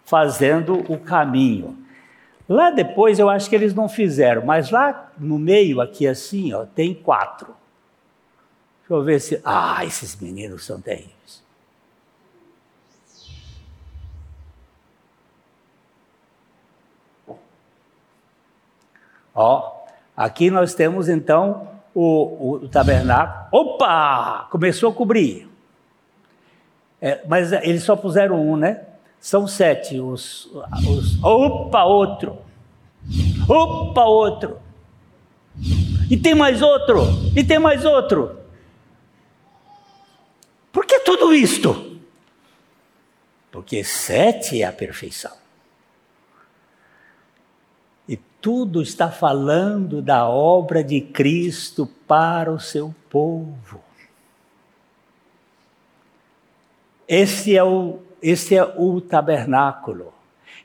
fazendo 0.05 0.83
o 0.91 0.97
caminho. 0.97 1.82
Lá 2.47 2.69
depois 2.71 3.19
eu 3.19 3.29
acho 3.29 3.49
que 3.49 3.56
eles 3.56 3.73
não 3.73 3.88
fizeram, 3.88 4.45
mas 4.45 4.69
lá 4.69 5.12
no 5.17 5.39
meio, 5.39 5.79
aqui 5.79 6.08
assim, 6.08 6.53
ó, 6.53 6.65
tem 6.65 6.93
quatro. 6.93 7.56
Deixa 8.82 8.93
eu 8.93 9.03
ver 9.03 9.19
se. 9.19 9.41
Ah, 9.45 9.84
esses 9.86 10.15
meninos 10.19 10.65
são 10.65 10.79
terríveis. 10.82 11.41
Ó, 19.34 19.84
aqui 20.15 20.51
nós 20.51 20.75
temos 20.75 21.10
então 21.10 21.67
o, 21.93 22.63
o, 22.63 22.69
tabernáculo. 22.69 23.47
Opa! 23.51 24.47
Começou 24.51 24.91
a 24.91 24.93
cobrir. 24.93 25.49
É, 27.01 27.25
mas 27.27 27.51
eles 27.51 27.84
só 27.84 27.95
puseram 27.95 28.39
um, 28.39 28.56
né? 28.56 28.82
São 29.23 29.47
sete 29.47 30.01
os, 30.01 30.49
os. 30.86 31.23
Opa, 31.23 31.86
outro! 31.86 32.39
Opa, 33.47 34.03
outro! 34.03 34.59
E 36.12 36.17
tem 36.17 36.36
mais 36.36 36.62
outro! 36.62 37.03
E 37.33 37.41
tem 37.41 37.57
mais 37.57 37.86
outro! 37.86 38.38
Por 40.73 40.86
que 40.86 40.99
tudo 40.99 41.33
isto? 41.33 42.01
Porque 43.49 43.81
sete 43.81 44.62
é 44.62 44.65
a 44.65 44.73
perfeição. 44.73 45.38
E 48.05 48.17
tudo 48.41 48.81
está 48.81 49.09
falando 49.09 50.01
da 50.01 50.27
obra 50.27 50.83
de 50.83 50.99
Cristo 50.99 51.88
para 52.05 52.51
o 52.51 52.59
seu 52.59 52.93
povo. 53.09 53.81
Esse 57.07 57.55
é 57.55 57.63
o, 57.63 58.01
esse 58.23 58.55
é 58.55 58.63
o 58.63 59.01
tabernáculo. 59.01 60.13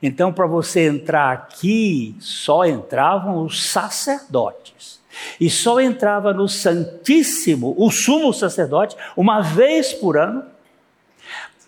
Então, 0.01 0.31
para 0.31 0.47
você 0.47 0.87
entrar 0.87 1.31
aqui, 1.33 2.15
só 2.19 2.65
entravam 2.65 3.43
os 3.43 3.69
sacerdotes. 3.69 4.99
E 5.39 5.49
só 5.49 5.81
entrava 5.81 6.33
no 6.33 6.47
Santíssimo 6.47 7.75
o 7.77 7.91
sumo 7.91 8.33
sacerdote, 8.33 8.95
uma 9.17 9.41
vez 9.41 9.93
por 9.93 10.17
ano, 10.17 10.45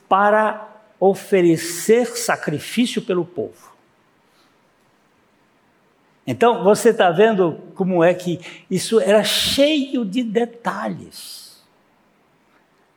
para 0.07 0.69
oferecer 0.99 2.05
sacrifício 2.17 3.01
pelo 3.01 3.25
povo. 3.25 3.71
Então, 6.25 6.63
você 6.63 6.89
está 6.89 7.09
vendo 7.09 7.59
como 7.75 8.03
é 8.03 8.13
que 8.13 8.39
isso 8.69 8.99
era 8.99 9.23
cheio 9.23 10.05
de 10.05 10.23
detalhes. 10.23 11.61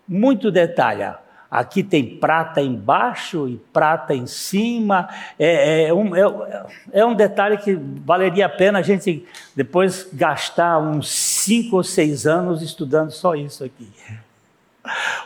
Muito 0.06 0.50
detalhe. 0.50 1.23
Aqui 1.54 1.84
tem 1.84 2.04
prata 2.04 2.60
embaixo 2.60 3.48
e 3.48 3.56
prata 3.72 4.12
em 4.12 4.26
cima. 4.26 5.08
É, 5.38 5.84
é, 5.84 5.94
um, 5.94 6.16
é, 6.16 6.66
é, 6.92 7.06
um 7.06 7.14
detalhe 7.14 7.56
que 7.58 7.78
valeria 8.04 8.46
a 8.46 8.48
pena 8.48 8.80
a 8.80 8.82
gente 8.82 9.24
depois 9.54 10.08
gastar 10.12 10.80
uns 10.80 11.08
cinco 11.08 11.76
ou 11.76 11.84
seis 11.84 12.26
anos 12.26 12.60
estudando 12.60 13.12
só 13.12 13.36
isso 13.36 13.62
aqui. 13.62 13.88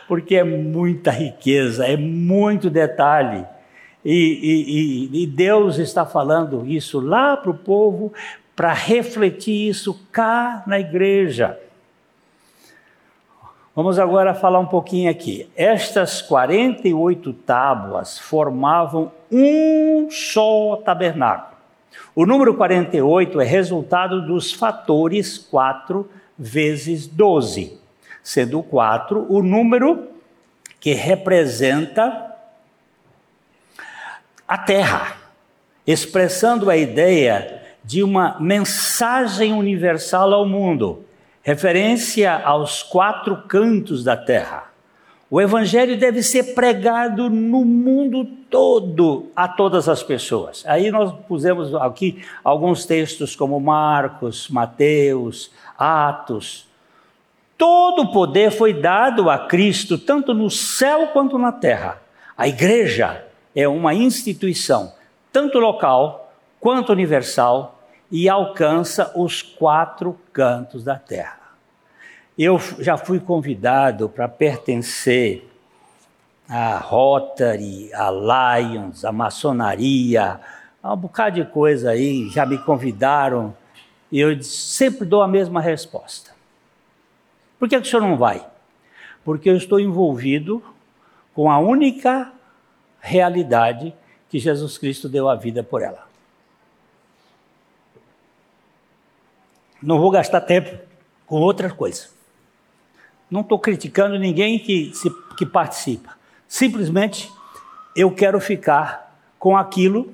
Porque 0.07 0.35
é 0.35 0.43
muita 0.43 1.09
riqueza, 1.09 1.87
é 1.87 1.97
muito 1.97 2.69
detalhe. 2.69 3.43
E, 4.05 5.09
e, 5.11 5.23
e 5.23 5.25
Deus 5.25 5.79
está 5.79 6.05
falando 6.05 6.63
isso 6.67 6.99
lá 6.99 7.37
para 7.37 7.49
o 7.49 7.57
povo, 7.57 8.13
para 8.55 8.71
refletir 8.71 9.67
isso 9.67 9.99
cá 10.11 10.61
na 10.67 10.79
igreja. 10.79 11.57
Vamos 13.81 13.97
agora 13.97 14.33
falar 14.33 14.59
um 14.59 14.65
pouquinho 14.65 15.09
aqui. 15.09 15.49
Estas 15.55 16.21
48 16.21 17.31
tábuas 17.31 18.19
formavam 18.19 19.09
um 19.31 20.09
só 20.11 20.75
tabernáculo. 20.83 21.55
O 22.13 22.25
número 22.25 22.55
48 22.55 23.39
é 23.39 23.45
resultado 23.45 24.27
dos 24.27 24.51
fatores 24.51 25.37
4 25.37 26.11
vezes 26.37 27.07
12, 27.07 27.79
sendo 28.21 28.61
4 28.61 29.25
o 29.29 29.41
número 29.41 30.09
que 30.77 30.91
representa 30.91 32.35
a 34.45 34.57
terra, 34.57 35.15
expressando 35.87 36.69
a 36.69 36.75
ideia 36.75 37.61
de 37.81 38.03
uma 38.03 38.35
mensagem 38.41 39.53
universal 39.53 40.33
ao 40.33 40.45
mundo, 40.45 41.05
referência 41.49 42.31
aos 42.31 42.83
quatro 42.83 43.35
cantos 43.47 44.03
da 44.03 44.15
terra. 44.15 44.65
O 45.31 45.41
evangelho 45.41 45.97
deve 45.97 46.21
ser 46.21 46.53
pregado 46.53 47.27
no 47.27 47.65
mundo 47.65 48.23
todo 48.51 49.31
a 49.35 49.47
todas 49.47 49.89
as 49.89 50.03
pessoas. 50.03 50.63
Aí 50.67 50.91
nós 50.91 51.11
pusemos 51.27 51.73
aqui 51.73 52.23
alguns 52.43 52.85
textos 52.85 53.35
como 53.35 53.59
Marcos, 53.59 54.47
Mateus, 54.47 55.51
Atos. 55.75 56.67
Todo 57.57 58.03
o 58.03 58.11
poder 58.11 58.51
foi 58.51 58.71
dado 58.71 59.27
a 59.27 59.47
Cristo, 59.47 59.97
tanto 59.97 60.35
no 60.35 60.51
céu 60.51 61.07
quanto 61.07 61.39
na 61.39 61.51
terra. 61.51 61.99
A 62.37 62.47
igreja 62.47 63.25
é 63.55 63.67
uma 63.67 63.95
instituição, 63.95 64.93
tanto 65.33 65.57
local 65.57 66.31
quanto 66.59 66.91
universal, 66.91 67.81
e 68.11 68.29
alcança 68.29 69.11
os 69.15 69.41
quatro 69.41 70.15
cantos 70.31 70.83
da 70.83 70.95
terra. 70.95 71.38
Eu 72.41 72.57
já 72.57 72.95
fui 72.95 73.19
convidado 73.19 74.07
para 74.07 74.25
pertencer 74.29 75.45
à 76.47 76.77
Rotary, 76.77 77.93
à 77.93 78.09
Lions, 78.09 79.03
à 79.03 79.11
maçonaria, 79.11 80.39
a 80.81 80.93
um 80.93 80.95
bocado 80.95 81.43
de 81.43 81.51
coisa 81.51 81.89
aí, 81.89 82.29
já 82.29 82.45
me 82.45 82.57
convidaram, 82.57 83.53
e 84.09 84.21
eu 84.21 84.41
sempre 84.41 85.05
dou 85.05 85.21
a 85.21 85.27
mesma 85.27 85.59
resposta. 85.59 86.31
Por 87.59 87.67
que, 87.67 87.75
que 87.75 87.85
o 87.85 87.91
senhor 87.91 88.01
não 88.01 88.15
vai? 88.15 88.47
Porque 89.25 89.49
eu 89.49 89.57
estou 89.57 89.77
envolvido 89.77 90.63
com 91.35 91.51
a 91.51 91.59
única 91.59 92.31
realidade 93.01 93.93
que 94.29 94.39
Jesus 94.39 94.77
Cristo 94.77 95.09
deu 95.09 95.27
a 95.27 95.35
vida 95.35 95.61
por 95.61 95.81
ela. 95.81 96.07
Não 99.83 99.99
vou 99.99 100.09
gastar 100.09 100.39
tempo 100.39 100.79
com 101.27 101.41
outra 101.41 101.69
coisa. 101.69 102.17
Não 103.29 103.41
estou 103.41 103.59
criticando 103.59 104.17
ninguém 104.17 104.57
que, 104.57 104.91
se, 104.93 105.09
que 105.37 105.45
participa. 105.45 106.17
Simplesmente 106.47 107.31
eu 107.95 108.11
quero 108.11 108.39
ficar 108.39 109.15
com 109.37 109.55
aquilo 109.55 110.13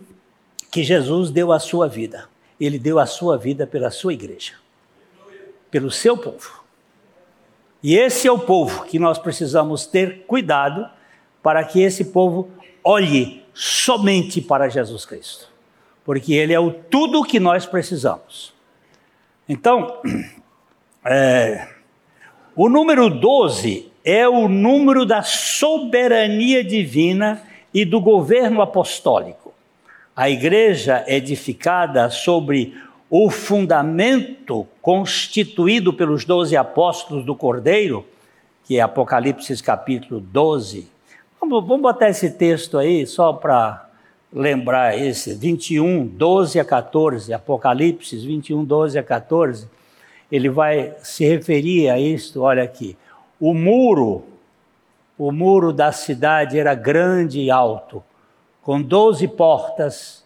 que 0.71 0.83
Jesus 0.83 1.31
deu 1.31 1.51
a 1.51 1.59
sua 1.59 1.87
vida. 1.87 2.27
Ele 2.59 2.77
deu 2.77 2.99
a 2.99 3.05
sua 3.05 3.37
vida 3.37 3.65
pela 3.65 3.89
sua 3.89 4.13
igreja, 4.13 4.53
pelo 5.71 5.89
seu 5.89 6.17
povo. 6.17 6.63
E 7.81 7.95
esse 7.95 8.27
é 8.27 8.31
o 8.31 8.39
povo 8.39 8.83
que 8.85 8.97
nós 8.97 9.17
precisamos 9.17 9.85
ter 9.85 10.25
cuidado 10.25 10.89
para 11.43 11.63
que 11.63 11.81
esse 11.81 12.05
povo 12.05 12.49
olhe 12.83 13.45
somente 13.53 14.41
para 14.41 14.67
Jesus 14.69 15.05
Cristo, 15.05 15.47
porque 16.03 16.33
Ele 16.33 16.53
é 16.53 16.59
o 16.59 16.71
tudo 16.71 17.23
que 17.23 17.39
nós 17.39 17.65
precisamos. 17.65 18.53
Então, 19.47 20.01
é, 21.05 21.74
o 22.55 22.69
número 22.69 23.09
12 23.09 23.91
é 24.03 24.27
o 24.27 24.47
número 24.47 25.05
da 25.05 25.23
soberania 25.23 26.63
divina 26.63 27.41
e 27.73 27.83
do 27.83 27.99
governo 27.99 28.61
apostólico. 28.61 29.53
A 30.15 30.29
igreja 30.29 31.03
é 31.07 31.17
edificada 31.17 32.09
sobre 32.09 32.75
o 33.09 33.29
fundamento 33.29 34.67
constituído 34.81 35.93
pelos 35.93 36.23
doze 36.23 36.55
apóstolos 36.55 37.25
do 37.25 37.35
Cordeiro, 37.35 38.05
que 38.65 38.77
é 38.77 38.81
Apocalipse 38.81 39.61
capítulo 39.61 40.19
12, 40.19 40.95
Vamos, 41.47 41.67
vamos 41.67 41.81
botar 41.83 42.09
esse 42.09 42.31
texto 42.31 42.75
aí 42.75 43.05
só 43.05 43.31
para 43.31 43.87
lembrar 44.33 44.97
esse, 44.97 45.35
21, 45.35 46.07
12 46.07 46.59
a 46.59 46.65
14, 46.65 47.31
Apocalipse 47.33 48.17
21, 48.17 48.63
12 48.63 48.97
a 48.97 49.03
14. 49.03 49.67
Ele 50.31 50.49
vai 50.49 50.95
se 50.99 51.25
referir 51.25 51.89
a 51.89 51.99
isto, 51.99 52.41
olha 52.41 52.63
aqui. 52.63 52.97
O 53.39 53.53
muro, 53.53 54.23
o 55.17 55.31
muro 55.31 55.71
da 55.71 55.91
cidade 55.91 56.57
era 56.57 56.73
grande 56.73 57.39
e 57.39 57.51
alto, 57.51 58.03
com 58.61 58.81
doze 58.81 59.27
portas 59.27 60.25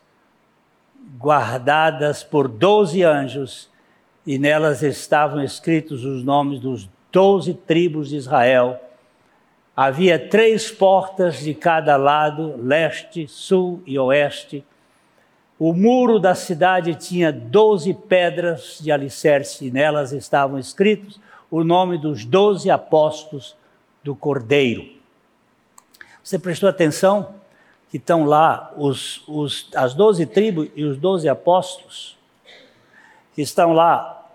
guardadas 1.18 2.24
por 2.24 2.48
doze 2.48 3.04
anjos, 3.04 3.70
e 4.26 4.38
nelas 4.38 4.84
estavam 4.84 5.44
escritos 5.44 6.06
os 6.06 6.24
nomes 6.24 6.60
dos 6.60 6.90
doze 7.12 7.54
tribos 7.54 8.10
de 8.10 8.18
Israel 8.18 8.80
Havia 9.82 10.20
três 10.20 10.70
portas 10.70 11.40
de 11.40 11.54
cada 11.54 11.96
lado, 11.96 12.54
leste, 12.58 13.30
sul 13.30 13.82
e 13.86 13.98
oeste. 13.98 14.62
O 15.60 15.74
muro 15.74 16.20
da 16.20 16.34
cidade 16.34 16.96
tinha 16.96 17.34
doze 17.34 17.94
pedras 17.94 18.80
de 18.82 18.94
alicerce, 18.94 19.68
e 19.68 19.72
nelas 19.72 20.14
estavam 20.14 20.58
escritos 20.58 21.20
o 21.52 21.66
nome 21.66 21.98
dos 21.98 22.24
doze 22.24 22.72
apóstolos 22.72 23.58
do 24.02 24.16
Cordeiro. 24.16 24.88
Você 26.24 26.40
prestou 26.40 26.70
atenção 26.70 27.36
que 27.92 27.98
estão 27.98 28.24
lá 28.24 28.72
os, 28.78 29.22
os, 29.28 29.70
as 29.76 29.94
doze 29.94 30.26
tribos 30.26 30.70
e 30.76 30.86
os 30.86 30.98
doze 30.98 31.28
apóstolos? 31.28 32.18
Que 33.36 33.42
estão 33.42 33.74
lá, 33.74 34.32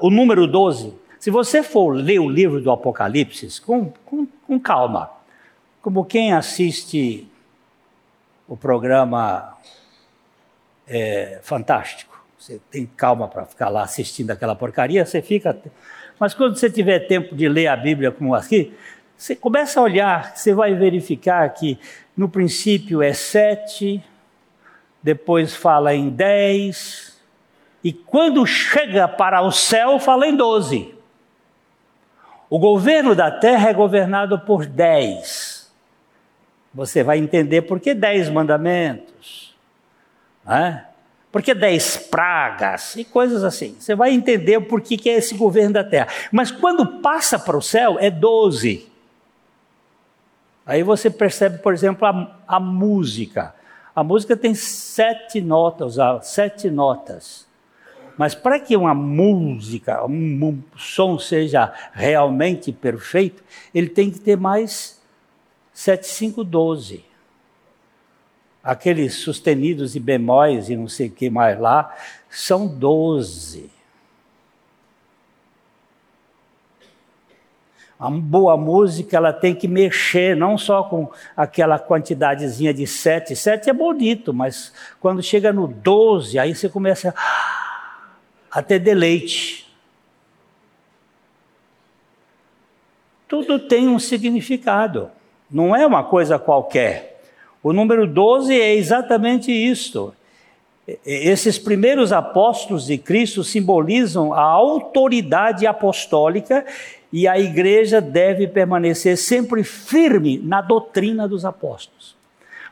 o 0.00 0.08
número 0.08 0.46
doze 0.46 0.94
se 1.24 1.30
você 1.30 1.62
for 1.62 1.96
ler 1.96 2.18
o 2.18 2.28
livro 2.28 2.60
do 2.60 2.70
Apocalipse 2.70 3.58
com, 3.62 3.90
com, 4.04 4.26
com 4.46 4.60
calma, 4.60 5.10
como 5.80 6.04
quem 6.04 6.34
assiste 6.34 7.26
o 8.46 8.54
programa 8.54 9.53
é, 10.86 11.38
Fantástico, 11.42 12.24
você 12.38 12.60
tem 12.70 12.86
calma 12.86 13.28
para 13.28 13.46
ficar 13.46 13.68
lá 13.68 13.82
assistindo 13.82 14.30
aquela 14.30 14.54
porcaria, 14.54 15.04
você 15.04 15.22
fica. 15.22 15.56
Mas 16.18 16.34
quando 16.34 16.56
você 16.56 16.70
tiver 16.70 17.00
tempo 17.00 17.34
de 17.34 17.48
ler 17.48 17.68
a 17.68 17.76
Bíblia 17.76 18.10
como 18.10 18.34
aqui, 18.34 18.74
você 19.16 19.34
começa 19.34 19.80
a 19.80 19.82
olhar, 19.82 20.36
você 20.36 20.52
vai 20.52 20.74
verificar 20.74 21.48
que 21.50 21.78
no 22.16 22.28
princípio 22.28 23.02
é 23.02 23.12
sete, 23.12 24.02
depois 25.02 25.54
fala 25.54 25.94
em 25.94 26.08
dez, 26.08 27.14
e 27.84 27.92
quando 27.92 28.46
chega 28.46 29.06
para 29.06 29.42
o 29.42 29.52
céu, 29.52 29.98
fala 29.98 30.26
em 30.26 30.34
doze. 30.34 30.94
O 32.48 32.58
governo 32.58 33.14
da 33.14 33.30
terra 33.30 33.68
é 33.68 33.74
governado 33.74 34.38
por 34.38 34.64
dez. 34.64 35.70
Você 36.72 37.02
vai 37.02 37.18
entender 37.18 37.62
por 37.62 37.78
que 37.78 37.92
dez 37.92 38.30
mandamentos, 38.30 39.43
né? 40.44 40.86
por 41.34 41.42
que 41.42 41.52
dez 41.52 41.96
pragas 41.96 42.94
e 42.94 43.04
coisas 43.04 43.42
assim. 43.42 43.74
Você 43.76 43.92
vai 43.96 44.12
entender 44.12 44.60
por 44.60 44.80
que, 44.80 44.96
que 44.96 45.10
é 45.10 45.14
esse 45.14 45.34
governo 45.34 45.72
da 45.72 45.82
terra. 45.82 46.06
Mas 46.30 46.52
quando 46.52 47.00
passa 47.00 47.36
para 47.40 47.56
o 47.56 47.60
céu, 47.60 47.96
é 47.98 48.08
doze. 48.08 48.88
Aí 50.64 50.84
você 50.84 51.10
percebe, 51.10 51.58
por 51.58 51.74
exemplo, 51.74 52.06
a, 52.06 52.38
a 52.46 52.60
música. 52.60 53.52
A 53.96 54.04
música 54.04 54.36
tem 54.36 54.54
sete 54.54 55.40
notas, 55.40 55.96
sete 56.22 56.70
notas. 56.70 57.48
Mas 58.16 58.32
para 58.32 58.60
que 58.60 58.76
uma 58.76 58.94
música, 58.94 60.06
um, 60.06 60.12
um, 60.12 60.62
som 60.76 61.18
seja 61.18 61.72
realmente 61.92 62.70
perfeito, 62.70 63.42
ele 63.74 63.88
tem 63.88 64.08
que 64.08 64.20
ter 64.20 64.36
mais 64.36 65.02
7, 65.72 66.06
5, 66.06 66.44
12. 66.44 67.04
Aqueles 68.64 69.16
sustenidos 69.16 69.94
e 69.94 70.00
bemóis 70.00 70.70
e 70.70 70.76
não 70.76 70.88
sei 70.88 71.08
o 71.08 71.12
que 71.12 71.28
mais 71.28 71.60
lá, 71.60 71.94
são 72.30 72.66
12. 72.66 73.70
A 77.98 78.10
boa 78.10 78.56
música 78.56 79.16
ela 79.16 79.32
tem 79.32 79.54
que 79.54 79.68
mexer, 79.68 80.36
não 80.36 80.58
só 80.58 80.82
com 80.82 81.10
aquela 81.36 81.78
quantidadezinha 81.78 82.74
de 82.74 82.86
sete. 82.86 83.36
Sete 83.36 83.70
é 83.70 83.72
bonito, 83.72 84.34
mas 84.34 84.72
quando 85.00 85.22
chega 85.22 85.52
no 85.52 85.68
12, 85.68 86.38
aí 86.38 86.54
você 86.54 86.68
começa 86.68 87.14
a 88.50 88.62
ter 88.62 88.78
deleite. 88.78 89.72
Tudo 93.28 93.58
tem 93.58 93.88
um 93.88 93.98
significado, 93.98 95.10
não 95.50 95.74
é 95.74 95.86
uma 95.86 96.04
coisa 96.04 96.38
qualquer. 96.38 97.13
O 97.64 97.72
número 97.72 98.06
12 98.06 98.52
é 98.52 98.74
exatamente 98.74 99.50
isto. 99.50 100.14
Esses 101.06 101.58
primeiros 101.58 102.12
apóstolos 102.12 102.84
de 102.84 102.98
Cristo 102.98 103.42
simbolizam 103.42 104.34
a 104.34 104.42
autoridade 104.42 105.66
apostólica 105.66 106.62
e 107.10 107.26
a 107.26 107.38
igreja 107.38 108.02
deve 108.02 108.46
permanecer 108.46 109.16
sempre 109.16 109.64
firme 109.64 110.38
na 110.44 110.60
doutrina 110.60 111.26
dos 111.26 111.46
apóstolos. 111.46 112.14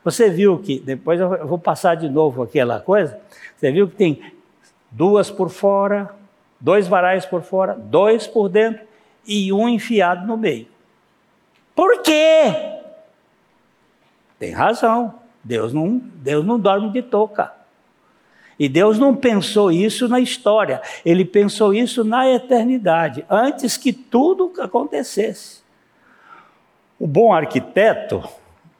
Você 0.05 0.28
viu 0.28 0.59
que, 0.59 0.78
depois 0.78 1.18
eu 1.18 1.46
vou 1.46 1.59
passar 1.59 1.94
de 1.94 2.11
novo 2.11 2.42
aquela 2.42 2.78
coisa, 2.78 3.18
você 3.57 3.72
viu 3.72 3.88
que 3.88 3.96
tem 3.96 4.20
duas 4.90 5.31
por 5.31 5.48
fora, 5.48 6.14
dois 6.61 6.87
varais 6.87 7.24
por 7.24 7.40
fora, 7.40 7.72
dois 7.72 8.26
por 8.26 8.50
dentro 8.50 8.83
e 9.26 9.50
um 9.55 9.66
enfiado 9.70 10.26
no 10.26 10.37
meio. 10.37 10.66
Por 11.74 12.02
quê? 12.02 12.71
Tem 14.42 14.50
razão. 14.50 15.14
Deus 15.44 15.72
não, 15.72 15.98
Deus 16.16 16.44
não 16.44 16.59
dorme 16.59 16.90
de 16.90 17.00
touca. 17.00 17.52
E 18.59 18.68
Deus 18.68 18.98
não 18.98 19.14
pensou 19.14 19.70
isso 19.70 20.09
na 20.09 20.18
história, 20.18 20.83
ele 21.05 21.24
pensou 21.24 21.72
isso 21.72 22.02
na 22.02 22.28
eternidade, 22.28 23.24
antes 23.31 23.76
que 23.76 23.92
tudo 23.92 24.52
acontecesse. 24.61 25.62
O 26.98 27.07
bom 27.07 27.33
arquiteto, 27.33 28.28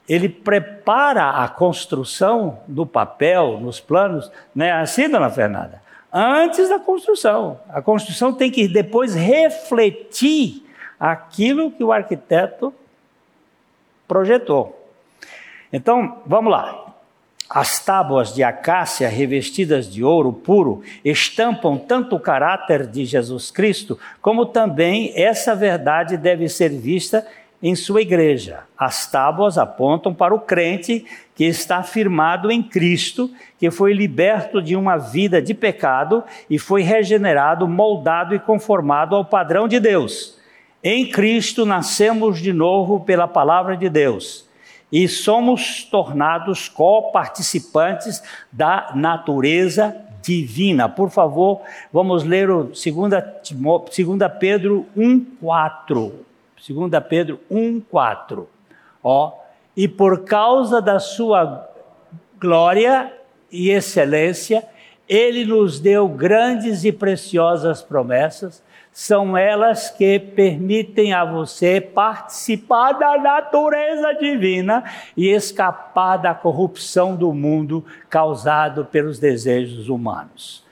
ele 0.09 0.29
prepara 0.29 1.31
a 1.31 1.49
construção 1.49 2.59
do 2.67 2.85
papel, 2.85 3.61
nos 3.61 3.79
planos, 3.79 4.33
não 4.53 4.67
é 4.67 4.73
assim, 4.73 5.09
dona 5.09 5.31
Fernanda? 5.31 5.81
antes 6.13 6.69
da 6.69 6.81
construção. 6.81 7.61
A 7.69 7.81
construção 7.81 8.33
tem 8.33 8.51
que 8.51 8.67
depois 8.67 9.15
refletir 9.15 10.67
aquilo 10.99 11.71
que 11.71 11.85
o 11.85 11.93
arquiteto 11.93 12.75
projetou. 14.09 14.82
Então, 15.73 16.19
vamos 16.27 16.53
lá. 16.53 16.83
As 17.49 17.85
tábuas 17.85 18.35
de 18.35 18.43
acácia 18.43 19.09
revestidas 19.09 19.91
de 19.91 20.03
ouro 20.03 20.33
puro 20.33 20.83
estampam 21.05 21.77
tanto 21.77 22.17
o 22.17 22.21
caráter 22.21 22.87
de 22.87 23.05
Jesus 23.05 23.51
Cristo, 23.51 23.99
como 24.21 24.47
também 24.47 25.13
essa 25.15 25.55
verdade 25.55 26.17
deve 26.17 26.49
ser 26.49 26.71
vista 26.71 27.27
em 27.63 27.75
sua 27.75 28.01
igreja. 28.01 28.61
As 28.77 29.11
tábuas 29.11 29.59
apontam 29.59 30.15
para 30.15 30.35
o 30.35 30.41
crente 30.41 31.05
que 31.35 31.45
está 31.45 31.83
firmado 31.83 32.51
em 32.51 32.63
Cristo, 32.63 33.31
que 33.59 33.71
foi 33.71 33.93
liberto 33.93 34.61
de 34.63 34.75
uma 34.75 34.97
vida 34.97 35.41
de 35.41 35.53
pecado 35.53 36.25
e 36.49 36.59
foi 36.59 36.83
regenerado, 36.83 37.69
moldado 37.69 38.35
e 38.35 38.39
conformado 38.39 39.15
ao 39.15 39.25
padrão 39.25 39.69
de 39.69 39.79
Deus. 39.79 40.39
Em 40.83 41.11
Cristo 41.11 41.65
nascemos 41.67 42.41
de 42.41 42.53
novo 42.53 43.01
pela 43.01 43.29
palavra 43.29 43.77
de 43.77 43.89
Deus 43.89 44.51
e 44.93 45.09
somos 45.09 45.85
tornados 45.85 46.69
co-participantes 46.69 48.23
da 48.53 48.93
natureza 48.95 49.97
divina. 50.23 50.89
Por 50.89 51.11
favor, 51.11 51.63
vamos 51.91 52.23
ler 52.25 52.51
o 52.51 52.65
2 52.65 52.77
Pedro 54.39 54.87
1,4. 54.97 56.13
2 56.69 57.05
Pedro 57.09 57.41
1,4. 57.51 58.47
Ó, 59.03 59.33
e 59.77 59.89
por 59.89 60.25
causa 60.25 60.81
da 60.81 61.01
sua 61.01 61.69
glória 62.39 63.13
e 63.51 63.71
excelência, 63.71 64.65
ele 65.09 65.45
nos 65.45 65.81
deu 65.81 66.07
grandes 66.09 66.85
e 66.85 66.93
preciosas 66.93 67.83
promessas, 67.83 68.63
são 68.93 69.37
elas 69.37 69.91
que 69.91 70.19
permitem 70.19 71.13
a 71.15 71.25
você 71.25 71.81
participar 71.81 72.93
da 72.93 73.17
natureza 73.17 74.13
divina 74.13 74.85
e 75.17 75.31
escapar 75.31 76.19
da 76.19 76.35
corrupção 76.35 77.17
do 77.17 77.33
mundo 77.33 77.83
causado 78.11 78.85
pelos 78.85 79.19
desejos 79.19 79.89
humanos. 79.89 80.63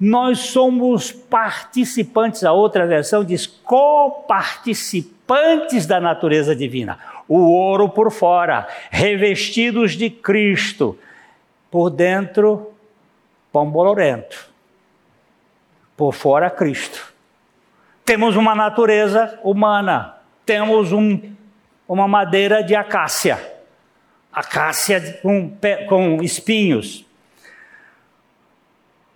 Nós 0.00 0.38
somos 0.40 1.12
participantes, 1.12 2.42
a 2.42 2.50
outra 2.52 2.84
versão 2.86 3.22
diz 3.24 3.46
coparticipantes 3.46 5.86
da 5.86 6.00
natureza 6.00 6.56
divina. 6.56 6.98
O 7.28 7.52
ouro 7.52 7.88
por 7.88 8.10
fora, 8.10 8.66
revestidos 8.90 9.92
de 9.92 10.10
Cristo, 10.10 10.98
por 11.70 11.90
dentro, 11.90 12.72
pão 13.52 13.70
bolorento, 13.70 14.48
por 15.96 16.12
fora, 16.12 16.50
Cristo. 16.50 17.17
Temos 18.08 18.36
uma 18.36 18.54
natureza 18.54 19.38
humana, 19.44 20.14
temos 20.46 20.92
um, 20.92 21.20
uma 21.86 22.08
madeira 22.08 22.64
de 22.64 22.74
acácia, 22.74 23.38
acácia 24.32 25.20
com, 25.20 25.52
com 25.86 26.22
espinhos, 26.22 27.04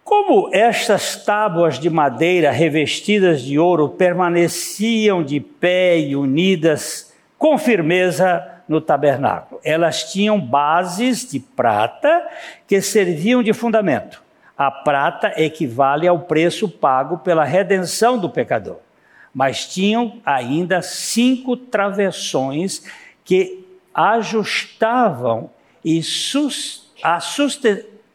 como 0.04 0.50
estas 0.52 1.24
tábuas 1.24 1.78
de 1.78 1.88
madeira 1.88 2.50
revestidas 2.50 3.40
de 3.40 3.58
ouro 3.58 3.88
permaneciam 3.88 5.22
de 5.22 5.40
pé 5.40 5.98
e 5.98 6.14
unidas 6.14 7.14
com 7.38 7.56
firmeza 7.56 8.46
no 8.68 8.78
tabernáculo? 8.78 9.58
Elas 9.64 10.12
tinham 10.12 10.38
bases 10.38 11.30
de 11.30 11.40
prata 11.40 12.28
que 12.66 12.82
serviam 12.82 13.42
de 13.42 13.54
fundamento. 13.54 14.21
A 14.62 14.70
prata 14.70 15.32
equivale 15.42 16.06
ao 16.06 16.20
preço 16.20 16.68
pago 16.68 17.18
pela 17.18 17.42
redenção 17.42 18.16
do 18.16 18.30
pecador. 18.30 18.76
Mas 19.34 19.66
tinham 19.66 20.20
ainda 20.24 20.80
cinco 20.80 21.56
travessões 21.56 22.88
que 23.24 23.66
ajustavam 23.92 25.50
e 25.84 26.00
sus, 26.00 26.88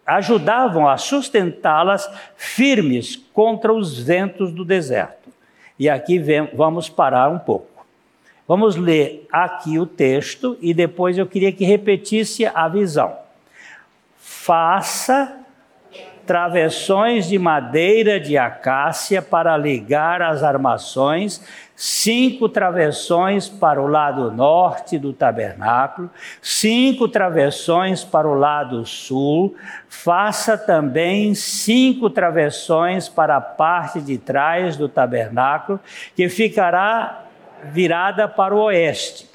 ajudavam 0.05 0.87
a 0.87 0.95
sustentá-las 0.95 2.09
firmes 2.37 3.17
contra 3.33 3.73
os 3.73 3.99
ventos 3.99 4.53
do 4.53 4.63
deserto. 4.63 5.29
E 5.77 5.89
aqui 5.89 6.17
vem, 6.17 6.49
vamos 6.53 6.87
parar 6.87 7.29
um 7.29 7.39
pouco. 7.39 7.85
Vamos 8.47 8.77
ler 8.77 9.27
aqui 9.29 9.77
o 9.77 9.85
texto 9.85 10.57
e 10.61 10.73
depois 10.73 11.17
eu 11.17 11.27
queria 11.27 11.51
que 11.51 11.65
repetisse 11.65 12.45
a 12.45 12.69
visão. 12.69 13.17
Faça 14.15 15.43
travessões 16.27 17.27
de 17.27 17.39
madeira 17.39 18.19
de 18.19 18.37
acácia 18.37 19.21
para 19.21 19.55
ligar 19.55 20.21
as 20.21 20.43
armações, 20.43 21.41
cinco 21.73 22.49
travessões 22.49 23.47
para 23.47 23.81
o 23.81 23.87
lado 23.87 24.29
norte 24.29 24.99
do 24.99 25.13
tabernáculo, 25.13 26.11
cinco 26.41 27.07
travessões 27.07 28.03
para 28.03 28.27
o 28.27 28.33
lado 28.33 28.85
sul, 28.85 29.55
faça 29.87 30.57
também 30.57 31.33
cinco 31.33 32.09
travessões 32.09 33.07
para 33.07 33.37
a 33.37 33.41
parte 33.41 34.01
de 34.01 34.17
trás 34.17 34.75
do 34.75 34.89
tabernáculo, 34.89 35.79
que 36.13 36.27
ficará 36.27 37.23
virada 37.63 38.27
para 38.27 38.53
o 38.53 38.59
oeste 38.63 39.27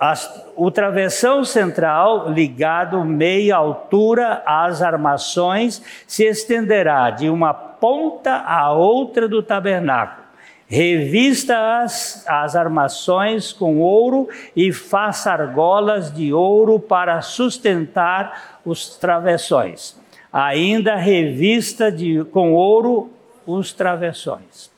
as, 0.00 0.42
o 0.56 0.70
travessão 0.70 1.44
central, 1.44 2.32
ligado 2.32 3.04
meia 3.04 3.56
altura 3.56 4.42
às 4.46 4.80
armações, 4.80 5.82
se 6.06 6.24
estenderá 6.24 7.10
de 7.10 7.28
uma 7.28 7.52
ponta 7.52 8.36
à 8.36 8.72
outra 8.72 9.28
do 9.28 9.42
tabernáculo. 9.42 10.24
Revista 10.66 11.82
as, 11.82 12.24
as 12.26 12.56
armações 12.56 13.52
com 13.52 13.80
ouro 13.80 14.28
e 14.56 14.72
faça 14.72 15.32
argolas 15.32 16.10
de 16.14 16.32
ouro 16.32 16.78
para 16.78 17.20
sustentar 17.20 18.60
os 18.64 18.96
travessões. 18.96 20.00
Ainda 20.32 20.96
revista 20.96 21.92
de, 21.92 22.24
com 22.32 22.54
ouro 22.54 23.10
os 23.44 23.72
travessões. 23.72 24.70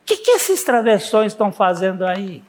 O 0.00 0.06
que, 0.06 0.16
que 0.16 0.30
esses 0.30 0.64
travessões 0.64 1.32
estão 1.32 1.52
fazendo 1.52 2.06
aí? 2.06 2.42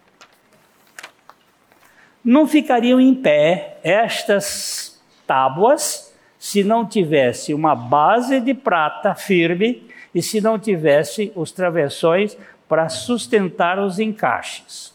Não 2.27 2.45
ficariam 2.45 2.99
em 2.99 3.15
pé 3.15 3.77
estas 3.81 5.01
tábuas 5.25 6.13
se 6.37 6.61
não 6.61 6.85
tivesse 6.85 7.53
uma 7.53 7.73
base 7.73 8.41
de 8.41 8.53
prata 8.53 9.15
firme 9.15 9.89
e 10.13 10.21
se 10.21 10.41
não 10.41 10.59
tivesse 10.59 11.31
os 11.33 11.53
travessões 11.53 12.37
para 12.67 12.89
sustentar 12.89 13.79
os 13.79 13.97
encaixes. 13.97 14.93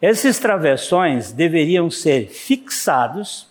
Esses 0.00 0.38
travessões 0.38 1.32
deveriam 1.32 1.90
ser 1.90 2.28
fixados 2.28 3.46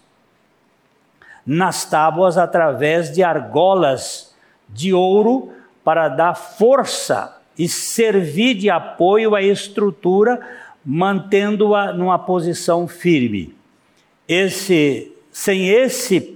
nas 1.46 1.86
tábuas 1.86 2.36
através 2.36 3.12
de 3.12 3.22
argolas 3.22 4.36
de 4.68 4.92
ouro 4.92 5.54
para 5.84 6.10
dar 6.10 6.34
força 6.34 7.38
e 7.56 7.70
servir 7.70 8.56
de 8.56 8.72
apoio 8.72 9.36
à 9.36 9.42
estrutura, 9.44 10.42
mantendo-a 10.86 11.94
numa 11.94 12.20
posição 12.20 12.88
firme. 12.88 13.56
Esse, 14.28 15.12
sem 15.32 15.70
esse 15.70 16.36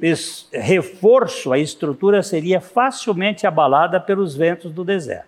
reforço, 0.53 1.51
a 1.51 1.60
estrutura 1.60 2.23
seria 2.23 2.62
facilmente 2.62 3.45
abalada 3.45 3.99
pelos 3.99 4.36
ventos 4.36 4.71
do 4.71 4.83
deserto. 4.83 5.27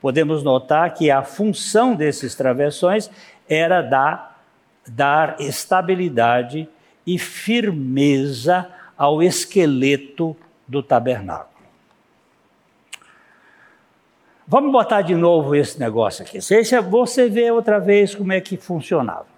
Podemos 0.00 0.42
notar 0.42 0.94
que 0.94 1.10
a 1.10 1.22
função 1.22 1.94
desses 1.94 2.34
travessões 2.34 3.10
era 3.48 3.82
dar, 3.82 4.44
dar 4.86 5.36
estabilidade 5.40 6.68
e 7.06 7.18
firmeza 7.18 8.68
ao 8.96 9.22
esqueleto 9.22 10.36
do 10.66 10.82
tabernáculo. 10.82 11.55
Vamos 14.48 14.70
botar 14.70 15.02
de 15.02 15.14
novo 15.14 15.56
esse 15.56 15.78
negócio 15.78 16.24
aqui. 16.24 16.38
Deixa 16.38 16.80
você 16.80 17.28
ver 17.28 17.52
outra 17.52 17.80
vez 17.80 18.14
como 18.14 18.32
é 18.32 18.40
que 18.40 18.56
funcionava. 18.56 19.35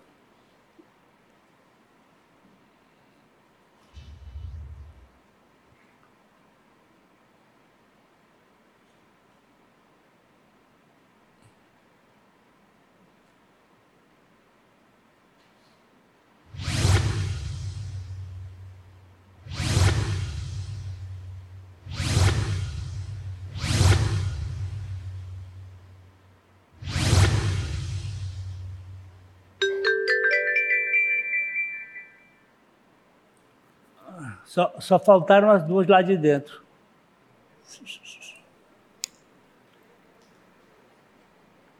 Só, 34.49 34.75
só 34.81 34.99
faltaram 34.99 35.51
as 35.51 35.63
duas 35.63 35.87
lá 35.87 36.01
de 36.01 36.17
dentro. 36.17 36.63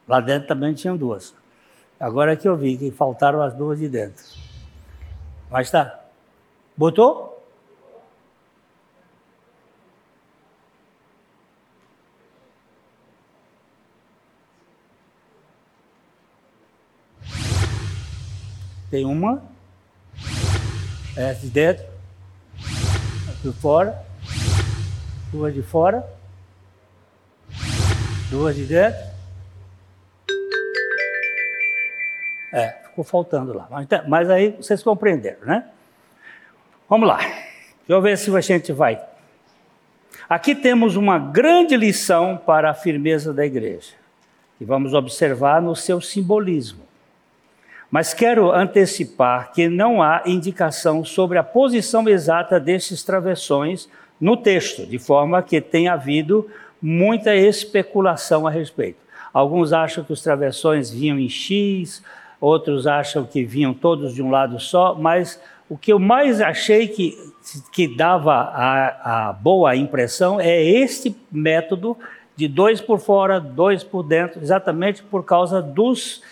Lá 0.07 0.21
dentro 0.21 0.49
também 0.49 0.75
tinham 0.75 0.95
duas. 0.95 1.35
Agora 1.99 2.35
é 2.35 2.37
que 2.37 2.47
eu 2.47 2.55
vi 2.59 2.77
que 2.77 2.91
faltaram 2.91 3.41
as 3.41 3.55
duas 3.55 3.79
de 3.79 3.89
dentro. 3.89 4.23
Mas 5.51 5.71
tá. 5.71 5.99
Botou? 6.77 7.43
Tem 18.91 19.07
uma. 19.07 19.43
Essa 21.17 21.41
de 21.41 21.51
dentro 21.51 21.98
de 23.43 23.53
fora, 23.53 24.05
duas 25.31 25.55
de 25.55 25.63
fora, 25.63 26.05
duas 28.31 28.57
de 28.57 28.65
dentro. 28.65 29.01
É, 32.53 32.69
ficou 32.85 33.05
faltando 33.05 33.53
lá. 33.53 33.69
Mas, 33.71 33.85
então, 33.85 34.03
mas 34.09 34.31
aí 34.31 34.51
vocês 34.51 34.83
compreenderam, 34.83 35.45
né? 35.45 35.65
Vamos 36.89 37.07
lá. 37.07 37.19
Deixa 37.19 37.45
eu 37.89 38.01
ver 38.01 38.17
se 38.17 38.35
a 38.35 38.41
gente 38.41 38.73
vai. 38.73 39.01
Aqui 40.29 40.55
temos 40.55 40.97
uma 40.97 41.19
grande 41.19 41.77
lição 41.77 42.37
para 42.37 42.71
a 42.71 42.75
firmeza 42.75 43.33
da 43.33 43.47
igreja. 43.47 43.93
E 44.61 44.65
vamos 44.65 44.95
observar 44.95 45.63
no 45.63 45.77
seu 45.77 46.01
simbolismo. 46.01 46.88
Mas 47.91 48.13
quero 48.13 48.53
antecipar 48.53 49.53
que 49.53 49.69
não 49.69 50.03
há 50.03 50.23
indicação 50.27 51.05
sobre 51.05 51.39
a 51.39 51.43
posição 51.43 52.07
exata 52.09 52.61
desses 52.61 53.03
travessões 53.03 53.89
no 54.21 54.37
texto, 54.37 54.85
de 54.85 54.99
forma 54.99 55.43
que 55.43 55.61
tenha 55.61 55.95
havido 55.95 56.47
muita 56.83 57.35
especulação 57.35 58.47
a 58.47 58.51
respeito. 58.51 58.99
Alguns 59.33 59.73
acham 59.73 60.05
que 60.05 60.13
os 60.13 60.23
travessões 60.23 60.91
vinham 60.91 61.19
em 61.19 61.29
X, 61.29 62.03
outros 62.41 62.87
acham 62.87 63.25
que 63.25 63.45
vinham 63.45 63.73
todos 63.73 64.15
de 64.15 64.23
um 64.23 64.31
lado 64.31 64.59
só, 64.61 64.95
mas 64.95 65.41
o 65.69 65.77
que 65.77 65.93
eu 65.93 65.99
mais 65.99 66.41
achei 66.41 66.89
que, 66.89 67.17
que 67.73 67.97
dava 67.97 68.35
a, 68.35 69.29
a 69.29 69.33
boa 69.33 69.77
impressão 69.77 70.41
é 70.41 70.63
este 70.63 71.15
método 71.31 71.97
de 72.37 72.49
dois 72.49 72.81
por 72.81 72.99
fora, 72.99 73.41
dois 73.41 73.83
por 73.83 74.03
dentro, 74.03 74.41
exatamente 74.41 75.03
por 75.03 75.25
causa 75.25 75.61
dos 75.61 76.23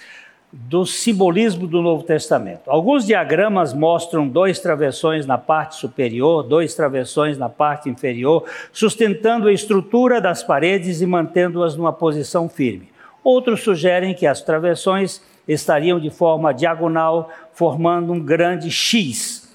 do 0.53 0.87
simbolismo 0.87 1.67
do 1.67 1.83
Novo 1.83 2.03
Testamento. 2.05 2.63
Alguns 2.69 3.05
diagramas 3.05 3.75
mostram 3.75 4.27
dois 4.27 4.59
travessões 4.61 5.27
na 5.27 5.37
parte 5.37 5.77
superior, 5.77 6.43
dois 6.43 6.75
travessões 6.75 7.37
na 7.37 7.49
parte 7.49 7.91
inferior, 7.91 8.45
sustentando 8.73 9.49
a 9.49 9.53
estrutura 9.53 10.21
das 10.21 10.43
paredes 10.43 11.01
e 11.01 11.07
mantendo-as 11.07 11.77
numa 11.77 11.93
posição 11.93 12.49
firme. 12.49 12.89
Outros 13.23 13.63
sugerem 13.63 14.15
que 14.15 14.27
as 14.27 14.41
travessões 14.41 15.21
estariam 15.49 15.99
de 15.99 16.11
forma 16.11 16.55
diagonal, 16.55 17.31
formando 17.53 18.13
um 18.13 18.21
grande 18.21 18.71
X, 18.71 19.53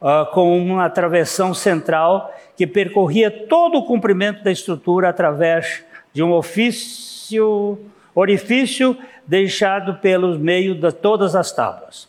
uh, 0.00 0.30
com 0.32 0.58
uma 0.58 0.88
travessão 0.88 1.52
central 1.52 2.34
que 2.56 2.66
percorria 2.66 3.30
todo 3.30 3.78
o 3.78 3.84
comprimento 3.84 4.42
da 4.42 4.50
estrutura 4.50 5.08
através 5.08 5.84
de 6.12 6.22
um 6.22 6.32
ofício, 6.32 7.78
orifício 8.20 8.96
deixado 9.26 9.94
pelos 9.94 10.38
meio 10.38 10.74
de 10.74 10.92
todas 10.92 11.34
as 11.34 11.52
tábuas. 11.52 12.08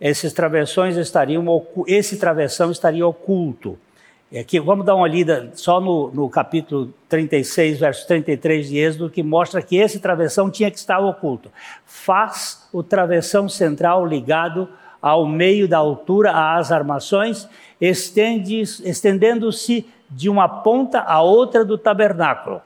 Esses 0.00 0.32
travessões 0.32 0.96
estariam, 0.96 1.64
esse 1.86 2.18
travessão 2.18 2.70
estaria 2.70 3.06
oculto. 3.06 3.78
Aqui, 4.38 4.58
vamos 4.58 4.86
dar 4.86 4.94
uma 4.94 5.06
lida 5.06 5.50
só 5.54 5.78
no, 5.78 6.10
no 6.10 6.28
capítulo 6.28 6.92
36, 7.08 7.78
verso 7.78 8.06
33 8.06 8.68
de 8.68 8.78
Êxodo, 8.78 9.10
que 9.10 9.22
mostra 9.22 9.60
que 9.60 9.76
esse 9.76 10.00
travessão 10.00 10.50
tinha 10.50 10.70
que 10.70 10.78
estar 10.78 10.98
oculto. 10.98 11.52
Faz 11.84 12.66
o 12.72 12.82
travessão 12.82 13.48
central 13.48 14.06
ligado 14.06 14.68
ao 15.02 15.26
meio 15.26 15.68
da 15.68 15.78
altura 15.78 16.56
às 16.56 16.72
armações, 16.72 17.46
estendendo-se 17.78 19.86
de 20.08 20.30
uma 20.30 20.48
ponta 20.48 21.00
à 21.00 21.20
outra 21.20 21.64
do 21.64 21.76
tabernáculo. 21.76 22.62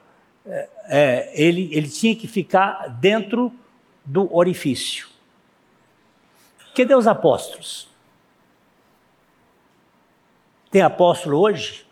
É, 0.47 1.31
ele, 1.35 1.69
ele 1.73 1.89
tinha 1.89 2.15
que 2.15 2.29
ficar 2.29 2.89
dentro 2.89 3.53
do 4.05 4.33
orifício. 4.35 5.09
Cadê 6.75 6.95
os 6.95 7.07
apóstolos? 7.07 7.89
Tem 10.71 10.83
apóstolo 10.83 11.41
hoje? 11.41 11.87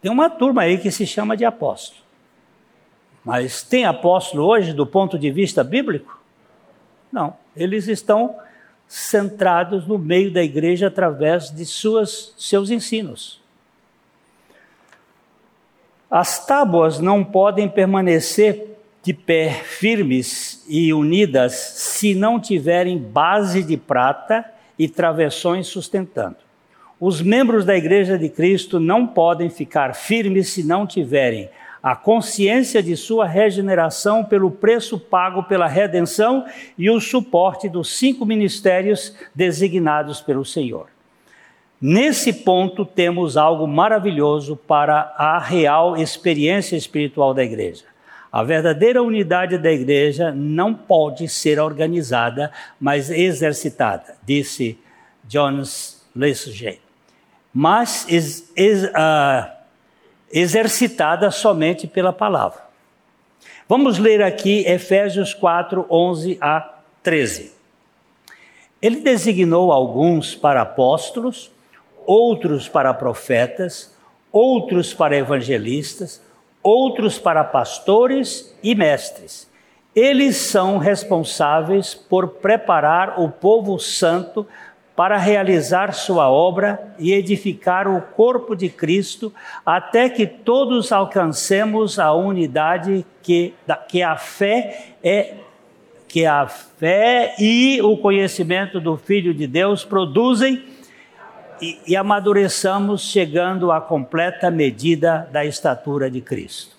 Tem 0.00 0.10
uma 0.10 0.30
turma 0.30 0.62
aí 0.62 0.78
que 0.78 0.90
se 0.90 1.06
chama 1.06 1.36
de 1.36 1.44
apóstolo. 1.44 2.02
Mas 3.24 3.62
tem 3.62 3.84
apóstolo 3.84 4.44
hoje 4.44 4.72
do 4.72 4.86
ponto 4.86 5.18
de 5.18 5.30
vista 5.30 5.62
bíblico? 5.62 6.20
Não. 7.12 7.36
Eles 7.54 7.86
estão 7.88 8.36
centrados 8.88 9.86
no 9.86 9.98
meio 9.98 10.32
da 10.32 10.42
igreja 10.42 10.88
através 10.88 11.50
de 11.50 11.64
suas, 11.64 12.34
seus 12.36 12.70
ensinos. 12.70 13.41
As 16.14 16.44
tábuas 16.44 17.00
não 17.00 17.24
podem 17.24 17.66
permanecer 17.66 18.76
de 19.02 19.14
pé 19.14 19.48
firmes 19.48 20.62
e 20.68 20.92
unidas 20.92 21.54
se 21.54 22.14
não 22.14 22.38
tiverem 22.38 22.98
base 22.98 23.62
de 23.62 23.78
prata 23.78 24.44
e 24.78 24.90
travessões 24.90 25.68
sustentando. 25.68 26.36
Os 27.00 27.22
membros 27.22 27.64
da 27.64 27.74
Igreja 27.74 28.18
de 28.18 28.28
Cristo 28.28 28.78
não 28.78 29.06
podem 29.06 29.48
ficar 29.48 29.94
firmes 29.94 30.50
se 30.50 30.62
não 30.62 30.86
tiverem 30.86 31.48
a 31.82 31.96
consciência 31.96 32.82
de 32.82 32.94
sua 32.94 33.26
regeneração 33.26 34.22
pelo 34.22 34.50
preço 34.50 34.98
pago 34.98 35.44
pela 35.44 35.66
redenção 35.66 36.44
e 36.76 36.90
o 36.90 37.00
suporte 37.00 37.70
dos 37.70 37.96
cinco 37.96 38.26
ministérios 38.26 39.16
designados 39.34 40.20
pelo 40.20 40.44
Senhor. 40.44 40.91
Nesse 41.84 42.32
ponto, 42.32 42.86
temos 42.86 43.36
algo 43.36 43.66
maravilhoso 43.66 44.54
para 44.54 45.12
a 45.18 45.40
real 45.40 45.96
experiência 45.96 46.76
espiritual 46.76 47.34
da 47.34 47.42
igreja. 47.42 47.82
A 48.30 48.44
verdadeira 48.44 49.02
unidade 49.02 49.58
da 49.58 49.72
igreja 49.72 50.30
não 50.30 50.72
pode 50.72 51.26
ser 51.28 51.58
organizada, 51.58 52.52
mas 52.78 53.10
exercitada, 53.10 54.14
disse 54.24 54.78
Jones 55.24 56.00
Lessuget. 56.14 56.80
Mas 57.52 58.06
ex, 58.08 58.48
ex, 58.54 58.84
uh, 58.84 59.50
exercitada 60.32 61.32
somente 61.32 61.88
pela 61.88 62.12
palavra. 62.12 62.60
Vamos 63.68 63.98
ler 63.98 64.22
aqui 64.22 64.64
Efésios 64.68 65.34
4, 65.34 65.84
11 65.90 66.38
a 66.40 66.76
13. 67.02 67.52
Ele 68.80 69.00
designou 69.00 69.72
alguns 69.72 70.36
para 70.36 70.62
apóstolos, 70.62 71.50
outros 72.06 72.68
para 72.68 72.92
profetas, 72.94 73.94
outros 74.30 74.94
para 74.94 75.16
evangelistas, 75.16 76.22
outros 76.62 77.18
para 77.18 77.44
pastores 77.44 78.56
e 78.62 78.74
mestres. 78.74 79.50
Eles 79.94 80.36
são 80.36 80.78
responsáveis 80.78 81.94
por 81.94 82.28
preparar 82.28 83.20
o 83.20 83.28
povo 83.28 83.78
santo 83.78 84.46
para 84.96 85.16
realizar 85.16 85.92
sua 85.92 86.30
obra 86.30 86.94
e 86.98 87.12
edificar 87.12 87.88
o 87.88 88.00
corpo 88.00 88.54
de 88.54 88.68
Cristo, 88.68 89.32
até 89.64 90.08
que 90.08 90.26
todos 90.26 90.92
alcancemos 90.92 91.98
a 91.98 92.12
unidade 92.12 93.04
que, 93.22 93.54
que 93.88 94.02
a 94.02 94.16
fé 94.16 94.94
é 95.02 95.34
que 96.08 96.26
a 96.26 96.46
fé 96.46 97.34
e 97.38 97.80
o 97.80 97.96
conhecimento 97.96 98.78
do 98.78 98.98
Filho 98.98 99.32
de 99.32 99.46
Deus 99.46 99.82
produzem 99.82 100.62
e, 101.62 101.78
e 101.86 101.96
amadureçamos 101.96 103.02
chegando 103.02 103.70
à 103.70 103.80
completa 103.80 104.50
medida 104.50 105.28
da 105.30 105.44
estatura 105.44 106.10
de 106.10 106.20
Cristo. 106.20 106.76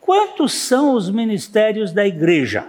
Quantos 0.00 0.52
são 0.52 0.94
os 0.94 1.08
ministérios 1.08 1.92
da 1.92 2.04
igreja? 2.04 2.66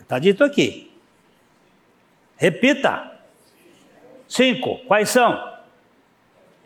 Está 0.00 0.18
dito 0.18 0.42
aqui. 0.42 0.92
Repita. 2.36 3.12
Cinco. 4.26 4.78
Quais 4.86 5.08
são? 5.08 5.56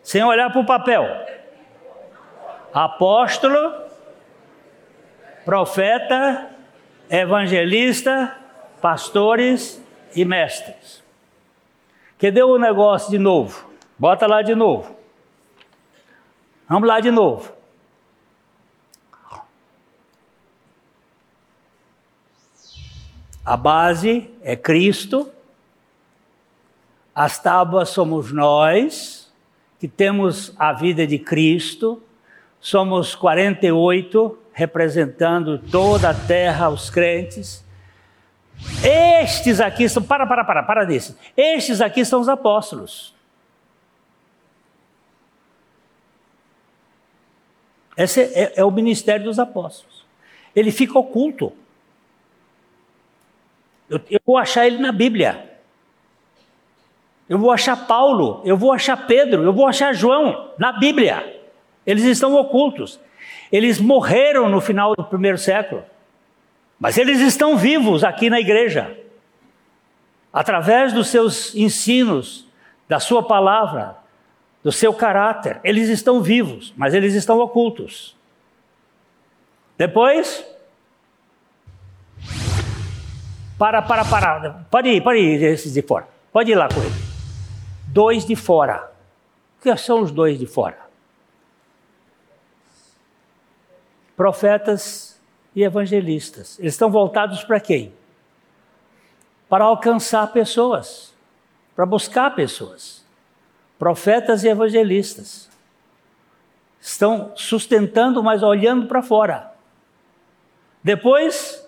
Sem 0.03 0.25
olhar 0.25 0.51
para 0.51 0.61
o 0.61 0.67
papel: 0.67 1.07
apóstolo, 2.73 3.85
profeta, 5.45 6.51
evangelista, 7.11 8.37
pastores 8.81 9.80
e 10.15 10.25
mestres. 10.25 11.03
Que 12.19 12.31
deu 12.31 12.49
o 12.49 12.59
negócio 12.59 13.11
de 13.11 13.19
novo? 13.19 13.71
Bota 13.99 14.27
lá 14.27 14.43
de 14.43 14.55
novo. 14.55 14.97
Vamos 16.69 16.89
lá 16.89 17.01
de 17.01 17.11
novo. 17.11 17.53
A 23.45 23.57
base 23.57 24.31
é 24.43 24.55
Cristo, 24.55 25.29
as 27.15 27.39
tábuas 27.39 27.89
somos 27.89 28.31
nós, 28.33 29.33
que 29.81 29.89
temos 29.89 30.55
a 30.57 30.73
vida 30.73 31.07
de 31.07 31.19
Cristo, 31.19 32.01
somos 32.61 33.15
48, 33.15 34.39
representando 34.53 35.59
toda 35.59 36.11
a 36.11 36.15
terra, 36.15 36.69
os 36.69 36.91
crentes. 36.91 37.65
Estes 38.83 39.61
aqui 39.61 39.89
são, 39.89 40.03
para, 40.03 40.27
para, 40.27 40.45
para, 40.45 40.63
para 40.63 40.85
desse. 40.85 41.17
Estes 41.37 41.81
aqui 41.81 42.05
são 42.05 42.21
os 42.21 42.29
apóstolos. 42.29 43.15
Esse 47.97 48.23
é, 48.23 48.55
é 48.57 48.65
o 48.65 48.71
ministério 48.71 49.25
dos 49.25 49.39
apóstolos. 49.39 50.05
Ele 50.55 50.71
fica 50.71 50.99
oculto. 50.99 51.53
Eu, 53.89 54.01
eu 54.11 54.21
vou 54.25 54.39
achar 54.39 54.67
ele 54.67 54.79
na 54.79 54.93
Bíblia. 54.93 55.51
Eu 57.29 57.39
vou 57.39 57.53
achar 57.53 57.87
Paulo, 57.87 58.43
eu 58.45 58.57
vou 58.57 58.73
achar 58.73 59.07
Pedro, 59.07 59.45
eu 59.45 59.53
vou 59.53 59.67
achar 59.67 59.95
João 59.95 60.51
na 60.59 60.73
Bíblia. 60.73 61.41
Eles 61.87 62.03
estão 62.05 62.35
ocultos. 62.35 62.99
Eles 63.53 63.81
morreram 63.81 64.49
no 64.49 64.61
final 64.61 64.97
do 64.97 65.05
primeiro 65.05 65.39
século. 65.39 65.85
Mas 66.81 66.97
eles 66.97 67.21
estão 67.21 67.59
vivos 67.59 68.03
aqui 68.03 68.31
na 68.31 68.41
igreja. 68.41 68.99
Através 70.33 70.95
dos 70.95 71.09
seus 71.09 71.55
ensinos, 71.55 72.49
da 72.89 72.99
sua 72.99 73.23
palavra, 73.23 73.99
do 74.65 74.73
seu 74.73 74.95
caráter, 74.95 75.61
eles 75.63 75.91
estão 75.91 76.23
vivos, 76.23 76.73
mas 76.77 76.95
eles 76.95 77.15
estão 77.15 77.39
ocultos. 77.39 78.17
Depois, 79.77 80.45
para, 83.59 83.83
para, 83.83 84.05
para. 84.05 84.65
Pode 84.71 84.89
ir, 84.89 85.03
pode 85.03 85.19
ir 85.19 85.43
esses 85.43 85.75
de 85.75 85.83
fora. 85.83 86.09
Pode 86.33 86.51
ir 86.51 86.55
lá 86.55 86.69
com 86.69 86.81
ele. 86.81 86.95
Dois 87.89 88.25
de 88.25 88.37
fora. 88.37 88.91
O 89.59 89.63
que 89.63 89.77
são 89.77 90.01
os 90.01 90.11
dois 90.11 90.39
de 90.39 90.47
fora? 90.47 90.79
Profetas 94.17 95.10
e 95.55 95.63
evangelistas. 95.63 96.59
Eles 96.59 96.75
estão 96.75 96.91
voltados 96.91 97.43
para 97.45 97.61
quem? 97.61 97.93
Para 99.49 99.65
alcançar 99.65 100.27
pessoas, 100.33 101.13
para 101.75 101.85
buscar 101.85 102.35
pessoas. 102.35 103.05
Profetas 103.79 104.45
e 104.45 104.49
evangelistas. 104.49 105.49
Estão 106.81 107.33
sustentando, 107.35 108.23
mas 108.23 108.43
olhando 108.43 108.87
para 108.87 109.03
fora. 109.03 109.53
Depois, 110.83 111.67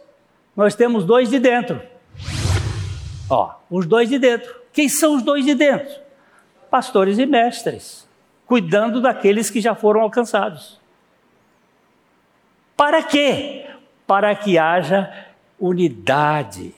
nós 0.54 0.74
temos 0.74 1.04
dois 1.04 1.30
de 1.30 1.38
dentro. 1.38 1.82
Ó, 3.28 3.54
os 3.70 3.86
dois 3.86 4.08
de 4.08 4.18
dentro. 4.18 4.54
Quem 4.72 4.88
são 4.88 5.16
os 5.16 5.22
dois 5.22 5.44
de 5.44 5.54
dentro? 5.54 6.00
Pastores 6.70 7.18
e 7.18 7.26
mestres, 7.26 8.08
cuidando 8.46 9.00
daqueles 9.00 9.50
que 9.50 9.60
já 9.60 9.74
foram 9.74 10.02
alcançados. 10.02 10.80
Para 12.76 13.02
quê? 13.02 13.71
Para 14.06 14.34
que 14.34 14.58
haja 14.58 15.12
unidade, 15.58 16.74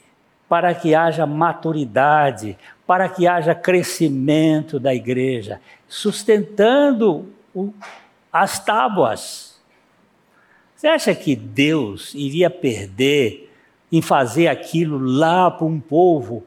para 0.49 0.75
que 0.75 0.95
haja 0.95 1.27
maturidade, 1.27 2.57
para 2.87 3.09
que 3.09 3.27
haja 3.27 3.55
crescimento 3.55 4.79
da 4.79 4.95
igreja, 4.95 5.61
sustentando 5.89 7.29
o, 7.55 7.73
as 8.33 8.63
tábuas. 8.63 9.61
Você 10.77 10.87
acha 10.89 11.15
que 11.15 11.35
Deus 11.35 12.15
iria 12.15 12.51
perder 12.51 13.51
em 13.91 14.03
fazer 14.03 14.49
aquilo 14.49 14.99
lá 14.99 15.51
para 15.51 15.67
um 15.67 15.81
povo, 15.81 16.45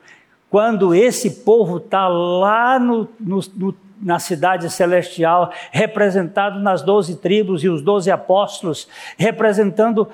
quando 0.49 0.93
esse 0.93 1.43
povo 1.43 1.77
está 1.77 2.07
lá 2.07 2.77
no, 2.79 3.09
no, 3.19 3.39
no, 3.55 3.75
na 4.01 4.19
cidade 4.19 4.69
celestial, 4.69 5.51
representado 5.71 6.59
nas 6.59 6.81
doze 6.81 7.15
tribos 7.15 7.63
e 7.63 7.69
os 7.69 7.81
doze 7.81 8.11
apóstolos, 8.11 8.87
representando 9.17 10.07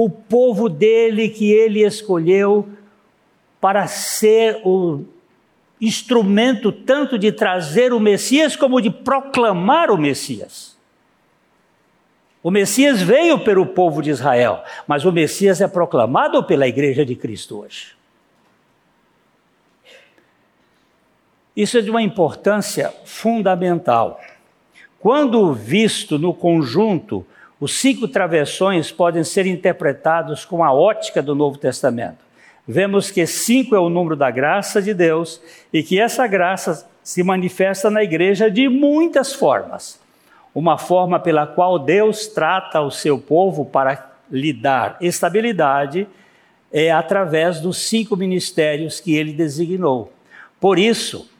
o 0.00 0.08
povo 0.08 0.68
dele 0.68 1.28
que 1.28 1.50
ele 1.50 1.84
escolheu 1.84 2.68
para 3.60 3.88
ser 3.88 4.60
o 4.64 5.04
instrumento 5.80 6.70
tanto 6.70 7.18
de 7.18 7.32
trazer 7.32 7.92
o 7.92 7.98
Messias 7.98 8.54
como 8.54 8.80
de 8.80 8.90
proclamar 8.90 9.90
o 9.90 9.98
Messias. 9.98 10.78
O 12.40 12.48
Messias 12.48 13.02
veio 13.02 13.42
pelo 13.42 13.66
povo 13.66 14.00
de 14.00 14.10
Israel, 14.10 14.62
mas 14.86 15.04
o 15.04 15.10
Messias 15.10 15.60
é 15.60 15.66
proclamado 15.66 16.44
pela 16.44 16.68
igreja 16.68 17.04
de 17.04 17.16
Cristo 17.16 17.58
hoje. 17.58 17.96
Isso 21.56 21.76
é 21.76 21.80
de 21.80 21.90
uma 21.90 22.02
importância 22.02 22.94
fundamental. 23.04 24.20
Quando 25.00 25.52
visto 25.52 26.20
no 26.20 26.32
conjunto, 26.32 27.26
os 27.60 27.78
cinco 27.78 28.06
travessões 28.06 28.90
podem 28.90 29.24
ser 29.24 29.46
interpretados 29.46 30.44
com 30.44 30.62
a 30.62 30.72
ótica 30.72 31.22
do 31.22 31.34
Novo 31.34 31.58
Testamento. 31.58 32.18
Vemos 32.66 33.10
que 33.10 33.26
cinco 33.26 33.74
é 33.74 33.80
o 33.80 33.88
número 33.88 34.14
da 34.14 34.30
graça 34.30 34.80
de 34.80 34.92
Deus 34.92 35.40
e 35.72 35.82
que 35.82 35.98
essa 35.98 36.26
graça 36.26 36.88
se 37.02 37.22
manifesta 37.22 37.90
na 37.90 38.02
igreja 38.02 38.50
de 38.50 38.68
muitas 38.68 39.32
formas 39.32 39.98
uma 40.58 40.76
forma 40.76 41.20
pela 41.20 41.46
qual 41.46 41.78
Deus 41.78 42.26
trata 42.26 42.80
o 42.80 42.90
seu 42.90 43.16
povo 43.16 43.64
para 43.64 44.10
lhe 44.28 44.52
dar 44.52 44.96
estabilidade 45.00 46.06
é 46.72 46.90
através 46.90 47.60
dos 47.60 47.78
cinco 47.78 48.16
ministérios 48.16 48.98
que 48.98 49.14
ele 49.14 49.32
designou. 49.32 50.12
Por 50.60 50.76
isso, 50.76 51.30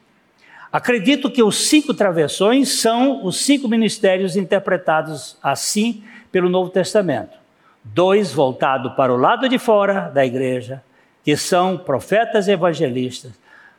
acredito 0.71 1.29
que 1.29 1.43
os 1.43 1.67
cinco 1.67 1.93
travessões 1.93 2.79
são 2.79 3.25
os 3.25 3.41
cinco 3.41 3.67
ministérios 3.67 4.37
interpretados 4.37 5.37
assim 5.43 6.01
pelo 6.31 6.49
Novo 6.49 6.69
Testamento. 6.69 7.37
Dois 7.83 8.33
voltados 8.33 8.93
para 8.93 9.13
o 9.13 9.17
lado 9.17 9.47
de 9.47 9.57
fora 9.57 10.09
da 10.09 10.25
igreja, 10.25 10.83
que 11.23 11.35
são 11.35 11.77
profetas 11.77 12.47
e 12.47 12.51
evangelistas. 12.51 13.31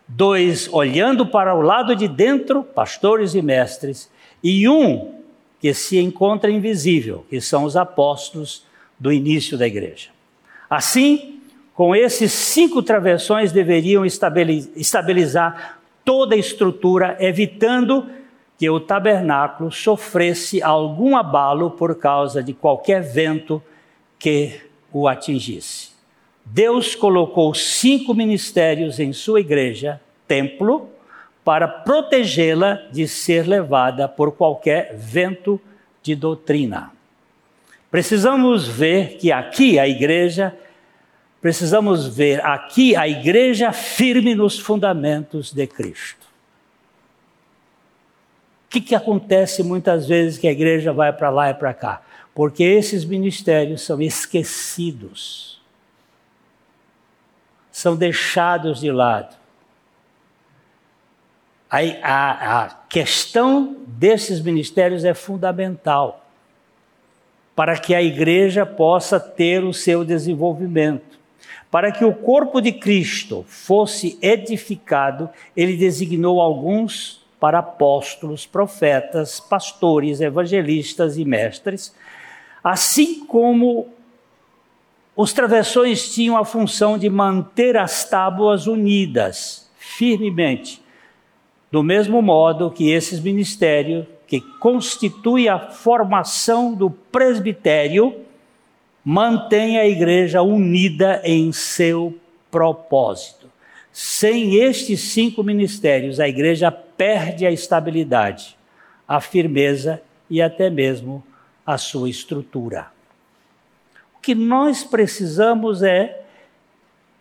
Dois 0.07 0.69
olhando 0.73 1.27
para 1.27 1.55
o 1.55 1.61
lado 1.61 1.95
de 1.95 2.09
dentro, 2.09 2.63
pastores 2.63 3.35
e 3.35 3.43
mestres. 3.43 4.11
E 4.43 4.69
um 4.69 5.15
que 5.61 5.75
se 5.75 5.99
encontra 5.99 6.51
invisível, 6.51 7.25
que 7.29 7.41
são 7.41 7.65
os 7.65 7.77
apóstolos 7.77 8.65
do 8.99 9.13
início 9.13 9.57
da 9.57 9.67
igreja. 9.67 10.09
Assim, 10.69 11.41
com 11.75 11.95
esses 11.95 12.33
cinco 12.33 12.83
travessões 12.83 13.53
deveriam 13.53 14.05
estabilizar 14.05 15.79
toda 16.05 16.35
a 16.35 16.39
estrutura, 16.39 17.17
evitando 17.21 18.07
que 18.61 18.69
o 18.69 18.79
tabernáculo 18.79 19.73
sofresse 19.73 20.63
algum 20.63 21.17
abalo 21.17 21.71
por 21.71 21.99
causa 21.99 22.43
de 22.43 22.53
qualquer 22.53 23.01
vento 23.01 23.63
que 24.19 24.61
o 24.93 25.09
atingisse. 25.09 25.93
Deus 26.45 26.95
colocou 26.95 27.55
cinco 27.55 28.13
ministérios 28.13 29.01
em 29.01 29.15
sua 29.15 29.41
igreja, 29.41 29.99
templo, 30.29 30.91
para 31.43 31.67
protegê-la 31.67 32.75
de 32.93 33.09
ser 33.09 33.49
levada 33.49 34.07
por 34.07 34.33
qualquer 34.33 34.95
vento 34.95 35.59
de 36.03 36.15
doutrina. 36.15 36.93
Precisamos 37.91 38.69
ver 38.69 39.17
que 39.17 39.33
aqui 39.33 39.79
a 39.79 39.89
igreja, 39.89 40.55
precisamos 41.41 42.15
ver 42.15 42.45
aqui 42.45 42.95
a 42.95 43.09
igreja 43.09 43.73
firme 43.73 44.35
nos 44.35 44.59
fundamentos 44.59 45.51
de 45.51 45.67
Cristo. 45.67 46.20
Que, 48.71 48.81
que 48.81 48.95
acontece 48.95 49.65
muitas 49.65 50.07
vezes 50.07 50.39
que 50.39 50.47
a 50.47 50.53
igreja 50.53 50.93
vai 50.93 51.13
para 51.13 51.29
lá 51.29 51.51
e 51.51 51.55
para 51.55 51.75
cá? 51.75 52.03
Porque 52.33 52.63
esses 52.63 53.05
ministérios 53.05 53.83
são 53.83 54.01
esquecidos, 54.01 55.61
são 57.73 57.97
deixados 57.97 58.79
de 58.79 58.93
lado. 58.93 59.37
A, 61.69 61.79
a, 62.03 62.65
a 62.65 62.69
questão 62.89 63.77
desses 63.89 64.41
ministérios 64.41 65.05
é 65.05 65.15
fundamental 65.15 66.25
para 67.57 67.77
que 67.77 67.93
a 67.93 68.03
igreja 68.03 68.65
possa 68.65 69.19
ter 69.19 69.65
o 69.65 69.75
seu 69.75 70.05
desenvolvimento. 70.05 71.19
Para 71.71 71.91
que 71.91 72.05
o 72.05 72.15
corpo 72.15 72.61
de 72.61 72.73
Cristo 72.73 73.45
fosse 73.49 74.17
edificado, 74.23 75.29
ele 75.57 75.77
designou 75.77 76.41
alguns 76.41 77.20
para 77.41 77.59
apóstolos, 77.59 78.47
profetas, 78.47 79.41
pastores, 79.41 80.21
evangelistas 80.21 81.17
e 81.17 81.25
mestres, 81.25 81.95
assim 82.63 83.25
como 83.25 83.89
os 85.17 85.33
travessões 85.33 86.15
tinham 86.15 86.37
a 86.37 86.45
função 86.45 86.99
de 86.99 87.09
manter 87.09 87.77
as 87.77 88.09
tábuas 88.09 88.67
unidas 88.67 89.69
firmemente 89.77 90.83
do 91.71 91.83
mesmo 91.83 92.21
modo 92.21 92.71
que 92.71 92.91
esses 92.91 93.21
ministérios, 93.21 94.07
que 94.27 94.41
constituem 94.59 95.49
a 95.49 95.59
formação 95.59 96.75
do 96.75 96.91
presbitério, 96.91 98.17
mantêm 99.05 99.79
a 99.79 99.87
igreja 99.87 100.43
unida 100.43 101.21
em 101.25 101.53
seu 101.53 102.17
propósito. 102.51 103.49
Sem 103.93 104.57
estes 104.57 105.01
cinco 105.01 105.43
ministérios, 105.43 106.21
a 106.21 106.29
igreja 106.29 106.71
perde 107.01 107.47
a 107.47 107.51
estabilidade, 107.51 108.59
a 109.09 109.23
firmeza 109.23 110.03
e 110.29 110.43
até 110.43 110.69
mesmo 110.69 111.25
a 111.65 111.79
sua 111.79 112.11
estrutura. 112.11 112.89
O 114.15 114.19
que 114.21 114.35
nós 114.35 114.85
precisamos 114.85 115.83
é 115.83 116.27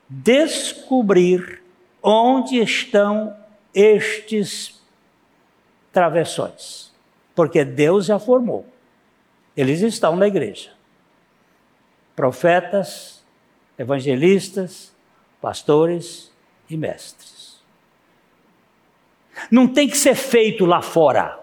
descobrir 0.10 1.64
onde 2.04 2.58
estão 2.58 3.34
estes 3.74 4.82
travessões, 5.94 6.94
porque 7.34 7.64
Deus 7.64 8.08
já 8.08 8.20
formou. 8.20 8.68
Eles 9.56 9.80
estão 9.80 10.14
na 10.14 10.28
igreja. 10.28 10.72
Profetas, 12.18 13.24
evangelistas, 13.78 14.94
pastores 15.40 16.34
e 16.70 16.76
mestres. 16.76 17.39
Não 19.50 19.68
tem 19.68 19.88
que 19.88 19.98
ser 19.98 20.16
feito 20.16 20.66
lá 20.66 20.82
fora. 20.82 21.40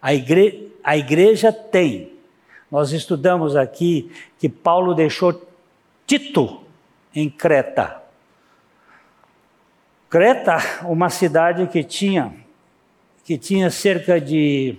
A, 0.00 0.14
igre 0.14 0.72
a 0.82 0.96
igreja 0.96 1.52
tem. 1.52 2.12
Nós 2.70 2.92
estudamos 2.92 3.56
aqui 3.56 4.10
que 4.38 4.48
Paulo 4.48 4.94
deixou 4.94 5.48
Tito 6.06 6.62
em 7.14 7.28
Creta. 7.28 8.02
Creta, 10.08 10.56
uma 10.84 11.10
cidade 11.10 11.66
que 11.66 11.82
tinha 11.82 12.32
que 13.24 13.36
tinha 13.36 13.68
cerca 13.68 14.18
de 14.18 14.76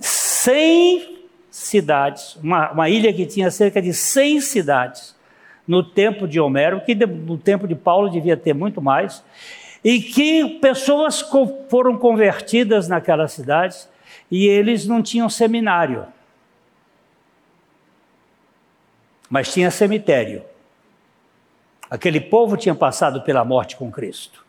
100 0.00 1.20
cidades, 1.48 2.34
uma, 2.42 2.72
uma 2.72 2.90
ilha 2.90 3.12
que 3.12 3.24
tinha 3.24 3.48
cerca 3.48 3.80
de 3.80 3.94
100 3.94 4.40
cidades 4.40 5.14
no 5.68 5.84
tempo 5.84 6.26
de 6.26 6.40
Homero, 6.40 6.80
que 6.80 6.96
no 6.96 7.38
tempo 7.38 7.68
de 7.68 7.76
Paulo 7.76 8.10
devia 8.10 8.36
ter 8.36 8.54
muito 8.54 8.82
mais, 8.82 9.22
e 9.86 10.00
que 10.00 10.58
pessoas 10.58 11.24
foram 11.68 11.96
convertidas 11.96 12.88
naquelas 12.88 13.30
cidades 13.30 13.88
e 14.28 14.48
eles 14.48 14.84
não 14.84 15.00
tinham 15.00 15.30
seminário, 15.30 16.04
mas 19.30 19.52
tinha 19.52 19.70
cemitério. 19.70 20.42
Aquele 21.88 22.20
povo 22.20 22.56
tinha 22.56 22.74
passado 22.74 23.22
pela 23.22 23.44
morte 23.44 23.76
com 23.76 23.88
Cristo 23.88 24.44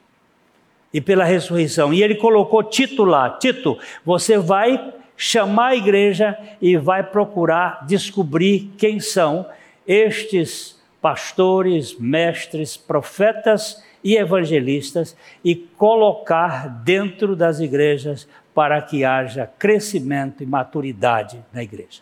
e 0.91 0.99
pela 0.99 1.23
ressurreição. 1.23 1.93
E 1.93 2.01
ele 2.01 2.15
colocou 2.15 2.63
Tito 2.63 3.03
lá: 3.03 3.29
Tito, 3.29 3.77
você 4.03 4.39
vai 4.39 4.91
chamar 5.15 5.67
a 5.67 5.75
igreja 5.75 6.35
e 6.59 6.77
vai 6.77 7.03
procurar 7.03 7.85
descobrir 7.85 8.71
quem 8.75 8.99
são 8.99 9.47
estes 9.85 10.81
pastores, 10.99 11.95
mestres, 11.99 12.75
profetas 12.75 13.85
e 14.03 14.15
evangelistas 14.15 15.15
e 15.43 15.55
colocar 15.55 16.67
dentro 16.67 17.35
das 17.35 17.59
igrejas 17.59 18.27
para 18.53 18.81
que 18.81 19.03
haja 19.03 19.45
crescimento 19.59 20.41
e 20.41 20.45
maturidade 20.45 21.43
na 21.53 21.61
igreja. 21.63 22.01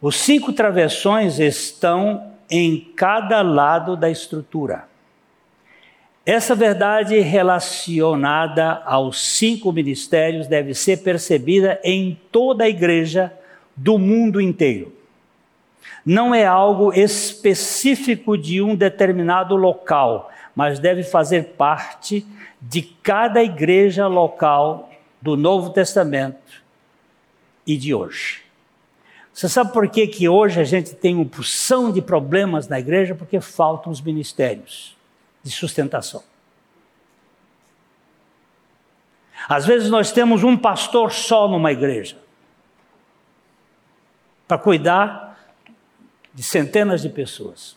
Os 0.00 0.16
cinco 0.16 0.52
travessões 0.52 1.38
estão 1.38 2.32
em 2.50 2.92
cada 2.94 3.42
lado 3.42 3.96
da 3.96 4.10
estrutura. 4.10 4.84
Essa 6.24 6.54
verdade 6.54 7.20
relacionada 7.20 8.82
aos 8.84 9.20
cinco 9.20 9.72
ministérios 9.72 10.46
deve 10.46 10.74
ser 10.74 10.98
percebida 10.98 11.80
em 11.84 12.18
toda 12.32 12.64
a 12.64 12.68
igreja 12.68 13.32
do 13.76 13.96
mundo 13.96 14.40
inteiro. 14.40 14.95
Não 16.06 16.32
é 16.32 16.46
algo 16.46 16.92
específico 16.92 18.38
de 18.38 18.62
um 18.62 18.76
determinado 18.76 19.56
local, 19.56 20.30
mas 20.54 20.78
deve 20.78 21.02
fazer 21.02 21.54
parte 21.56 22.24
de 22.62 22.80
cada 22.80 23.42
igreja 23.42 24.06
local 24.06 24.88
do 25.20 25.36
Novo 25.36 25.70
Testamento 25.70 26.62
e 27.66 27.76
de 27.76 27.92
hoje. 27.92 28.44
Você 29.34 29.48
sabe 29.48 29.72
por 29.72 29.88
que, 29.88 30.06
que 30.06 30.28
hoje 30.28 30.60
a 30.60 30.64
gente 30.64 30.94
tem 30.94 31.16
uma 31.16 31.26
porção 31.26 31.90
de 31.90 32.00
problemas 32.00 32.68
na 32.68 32.78
igreja? 32.78 33.12
Porque 33.14 33.40
faltam 33.40 33.90
os 33.90 34.00
ministérios 34.00 34.96
de 35.42 35.50
sustentação. 35.50 36.22
Às 39.48 39.66
vezes 39.66 39.90
nós 39.90 40.12
temos 40.12 40.44
um 40.44 40.56
pastor 40.56 41.12
só 41.12 41.48
numa 41.48 41.72
igreja 41.72 42.16
para 44.46 44.56
cuidar 44.56 45.25
de 46.36 46.42
centenas 46.42 47.00
de 47.00 47.08
pessoas. 47.08 47.74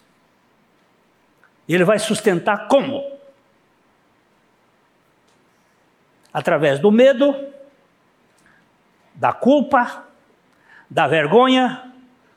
E 1.66 1.74
ele 1.74 1.86
vai 1.86 1.98
sustentar 1.98 2.68
como? 2.68 3.10
Através 6.34 6.78
do 6.78 6.92
medo, 6.92 7.34
da 9.16 9.32
culpa, 9.32 10.06
da 10.90 11.08
vergonha, 11.08 11.90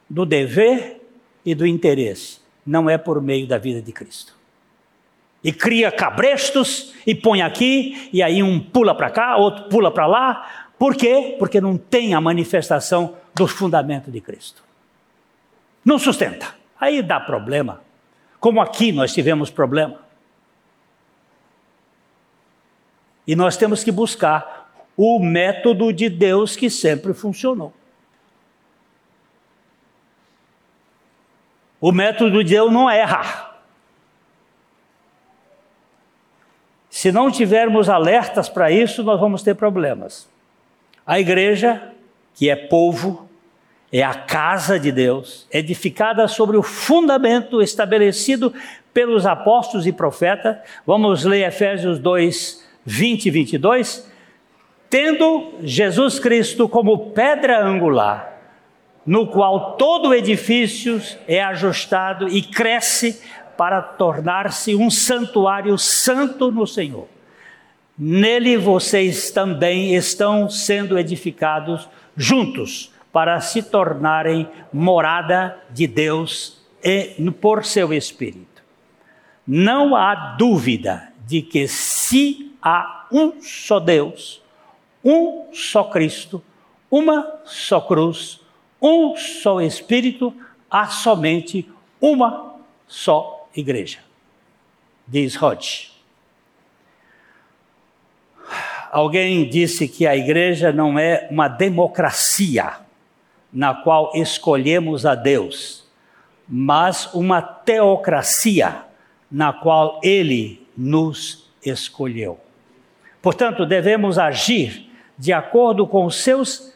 do 0.08 0.24
dever 0.24 1.00
e 1.44 1.56
do 1.56 1.66
interesse. 1.66 2.40
Não 2.64 2.88
é 2.88 2.96
por 2.96 3.20
meio 3.20 3.48
da 3.48 3.58
vida 3.58 3.82
de 3.82 3.90
Cristo. 3.90 4.32
E 5.42 5.52
cria 5.52 5.90
cabrestos 5.90 6.94
e 7.04 7.16
põe 7.16 7.42
aqui, 7.42 8.08
e 8.12 8.22
aí 8.22 8.44
um 8.44 8.60
pula 8.60 8.94
para 8.94 9.10
cá, 9.10 9.36
outro 9.36 9.64
pula 9.64 9.90
para 9.90 10.06
lá. 10.06 10.68
Por 10.78 10.94
quê? 10.94 11.34
Porque 11.36 11.60
não 11.60 11.76
tem 11.76 12.14
a 12.14 12.20
manifestação 12.20 13.16
do 13.34 13.48
fundamento 13.48 14.08
de 14.08 14.20
Cristo. 14.20 14.62
Não 15.84 15.98
sustenta. 15.98 16.54
Aí 16.80 17.02
dá 17.02 17.20
problema. 17.20 17.82
Como 18.38 18.60
aqui 18.60 18.92
nós 18.92 19.12
tivemos 19.12 19.50
problema. 19.50 20.00
E 23.26 23.36
nós 23.36 23.56
temos 23.56 23.84
que 23.84 23.92
buscar 23.92 24.72
o 24.96 25.18
método 25.18 25.92
de 25.92 26.08
Deus 26.08 26.56
que 26.56 26.68
sempre 26.68 27.14
funcionou. 27.14 27.72
O 31.80 31.90
método 31.90 32.44
de 32.44 32.50
Deus 32.50 32.72
não 32.72 32.88
erra. 32.88 33.52
Se 36.88 37.10
não 37.10 37.30
tivermos 37.30 37.88
alertas 37.88 38.48
para 38.48 38.70
isso, 38.70 39.02
nós 39.02 39.18
vamos 39.18 39.42
ter 39.42 39.54
problemas. 39.54 40.28
A 41.06 41.18
igreja, 41.18 41.92
que 42.34 42.48
é 42.48 42.54
povo, 42.54 43.28
é 43.92 44.02
a 44.02 44.14
casa 44.14 44.80
de 44.80 44.90
Deus, 44.90 45.46
edificada 45.52 46.26
sobre 46.26 46.56
o 46.56 46.62
fundamento 46.62 47.60
estabelecido 47.60 48.52
pelos 48.94 49.26
apóstolos 49.26 49.86
e 49.86 49.92
profetas. 49.92 50.56
Vamos 50.86 51.24
ler 51.24 51.46
Efésios 51.46 51.98
2, 51.98 52.66
20 52.86 53.26
e 53.26 53.30
22. 53.30 54.10
Tendo 54.88 55.52
Jesus 55.62 56.18
Cristo 56.18 56.68
como 56.68 57.10
pedra 57.10 57.62
angular, 57.62 58.32
no 59.04 59.26
qual 59.26 59.76
todo 59.76 60.08
o 60.08 60.14
edifício 60.14 61.00
é 61.28 61.42
ajustado 61.42 62.28
e 62.28 62.40
cresce 62.40 63.20
para 63.58 63.82
tornar-se 63.82 64.74
um 64.74 64.90
santuário 64.90 65.76
santo 65.76 66.50
no 66.50 66.66
Senhor. 66.66 67.08
Nele 67.98 68.56
vocês 68.56 69.30
também 69.30 69.94
estão 69.94 70.48
sendo 70.48 70.98
edificados 70.98 71.88
juntos 72.16 72.91
para 73.12 73.40
se 73.40 73.62
tornarem 73.62 74.48
morada 74.72 75.58
de 75.70 75.86
Deus 75.86 76.60
por 77.40 77.64
seu 77.64 77.92
Espírito. 77.92 78.62
Não 79.46 79.94
há 79.94 80.34
dúvida 80.38 81.12
de 81.26 81.42
que 81.42 81.68
se 81.68 82.56
há 82.62 83.06
um 83.12 83.40
só 83.40 83.78
Deus, 83.78 84.42
um 85.04 85.48
só 85.52 85.84
Cristo, 85.84 86.42
uma 86.90 87.40
só 87.44 87.80
cruz, 87.80 88.40
um 88.80 89.14
só 89.16 89.60
Espírito, 89.60 90.34
há 90.70 90.86
somente 90.86 91.68
uma 92.00 92.56
só 92.86 93.48
igreja. 93.54 93.98
Diz 95.06 95.40
Hodge. 95.40 95.92
Alguém 98.90 99.48
disse 99.48 99.88
que 99.88 100.06
a 100.06 100.16
igreja 100.16 100.72
não 100.72 100.98
é 100.98 101.26
uma 101.30 101.48
democracia 101.48 102.81
na 103.52 103.74
qual 103.74 104.12
escolhemos 104.14 105.04
a 105.04 105.14
Deus, 105.14 105.84
mas 106.48 107.12
uma 107.12 107.42
teocracia 107.42 108.84
na 109.30 109.52
qual 109.52 110.00
Ele 110.02 110.66
nos 110.76 111.50
escolheu. 111.64 112.40
Portanto, 113.20 113.64
devemos 113.64 114.18
agir 114.18 114.90
de 115.18 115.32
acordo 115.32 115.86
com 115.86 116.10
seus 116.10 116.74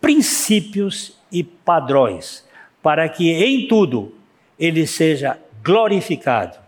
princípios 0.00 1.16
e 1.30 1.44
padrões, 1.44 2.46
para 2.82 3.08
que 3.08 3.30
em 3.30 3.68
tudo 3.68 4.14
Ele 4.58 4.86
seja 4.86 5.38
glorificado 5.62 6.58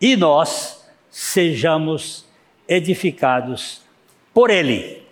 e 0.00 0.16
nós 0.16 0.88
sejamos 1.10 2.26
edificados 2.68 3.82
por 4.32 4.50
Ele. 4.50 5.03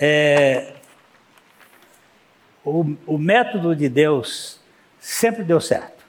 É, 0.00 0.72
o, 2.64 2.96
o 3.06 3.18
método 3.18 3.76
de 3.76 3.86
Deus 3.86 4.58
sempre 4.98 5.42
deu 5.42 5.60
certo. 5.60 6.02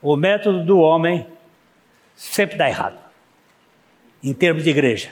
O 0.00 0.16
método 0.16 0.64
do 0.64 0.78
homem 0.78 1.26
sempre 2.14 2.56
dá 2.56 2.68
errado, 2.68 2.98
em 4.22 4.32
termos 4.32 4.62
de 4.62 4.70
igreja. 4.70 5.10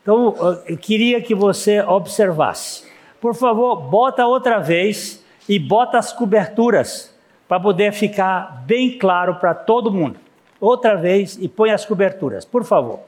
Então, 0.00 0.36
eu 0.66 0.76
queria 0.76 1.20
que 1.20 1.34
você 1.34 1.80
observasse. 1.80 2.86
Por 3.20 3.34
favor, 3.34 3.76
bota 3.76 4.26
outra 4.26 4.60
vez 4.60 5.24
e 5.48 5.58
bota 5.58 5.98
as 5.98 6.12
coberturas 6.12 7.12
para 7.48 7.58
poder 7.58 7.92
ficar 7.92 8.62
bem 8.66 8.98
claro 8.98 9.36
para 9.36 9.54
todo 9.54 9.90
mundo. 9.90 10.20
Outra 10.60 10.94
vez 10.94 11.36
e 11.40 11.48
põe 11.48 11.70
as 11.70 11.84
coberturas, 11.84 12.44
por 12.44 12.64
favor. 12.64 13.00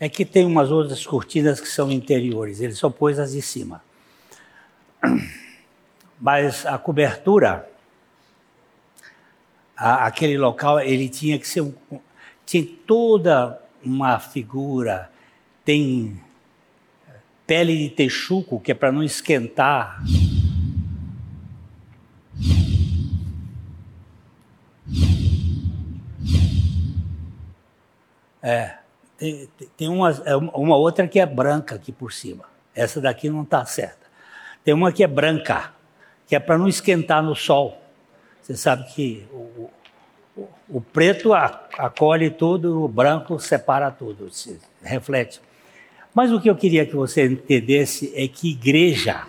É 0.00 0.08
que 0.08 0.24
tem 0.24 0.46
umas 0.46 0.70
outras 0.70 1.06
cortinas 1.06 1.60
que 1.60 1.68
são 1.68 1.92
interiores, 1.92 2.60
ele 2.60 2.72
só 2.72 2.88
pôs 2.88 3.18
as 3.18 3.32
de 3.32 3.42
cima. 3.42 3.82
Mas 6.18 6.64
a 6.64 6.78
cobertura, 6.78 7.70
a, 9.76 10.06
aquele 10.06 10.38
local, 10.38 10.80
ele 10.80 11.06
tinha 11.10 11.38
que 11.38 11.46
ser 11.46 11.60
um, 11.60 11.74
tinha 12.46 12.66
toda 12.86 13.62
uma 13.84 14.18
figura, 14.18 15.10
tem 15.66 16.18
pele 17.46 17.76
de 17.76 17.90
texuco, 17.90 18.58
que 18.58 18.72
é 18.72 18.74
para 18.74 18.90
não 18.90 19.02
esquentar. 19.02 20.02
É. 28.42 28.79
Tem, 29.20 29.46
tem 29.76 29.88
uma, 29.90 30.10
é 30.24 30.34
uma 30.34 30.76
outra 30.76 31.06
que 31.06 31.20
é 31.20 31.26
branca 31.26 31.74
aqui 31.74 31.92
por 31.92 32.10
cima. 32.10 32.46
Essa 32.74 33.02
daqui 33.02 33.28
não 33.28 33.42
está 33.42 33.66
certa. 33.66 34.06
Tem 34.64 34.72
uma 34.72 34.90
que 34.90 35.04
é 35.04 35.06
branca, 35.06 35.74
que 36.26 36.34
é 36.34 36.40
para 36.40 36.56
não 36.56 36.66
esquentar 36.66 37.22
no 37.22 37.36
sol. 37.36 37.78
Você 38.40 38.56
sabe 38.56 38.90
que 38.94 39.26
o, 39.30 39.70
o, 40.34 40.48
o 40.70 40.80
preto 40.80 41.34
acolhe 41.34 42.30
tudo, 42.30 42.82
o 42.82 42.88
branco 42.88 43.38
separa 43.38 43.90
tudo, 43.90 44.32
se 44.32 44.58
reflete. 44.82 45.38
Mas 46.14 46.32
o 46.32 46.40
que 46.40 46.48
eu 46.48 46.56
queria 46.56 46.86
que 46.86 46.96
você 46.96 47.26
entendesse 47.26 48.10
é 48.16 48.26
que 48.26 48.52
igreja 48.52 49.26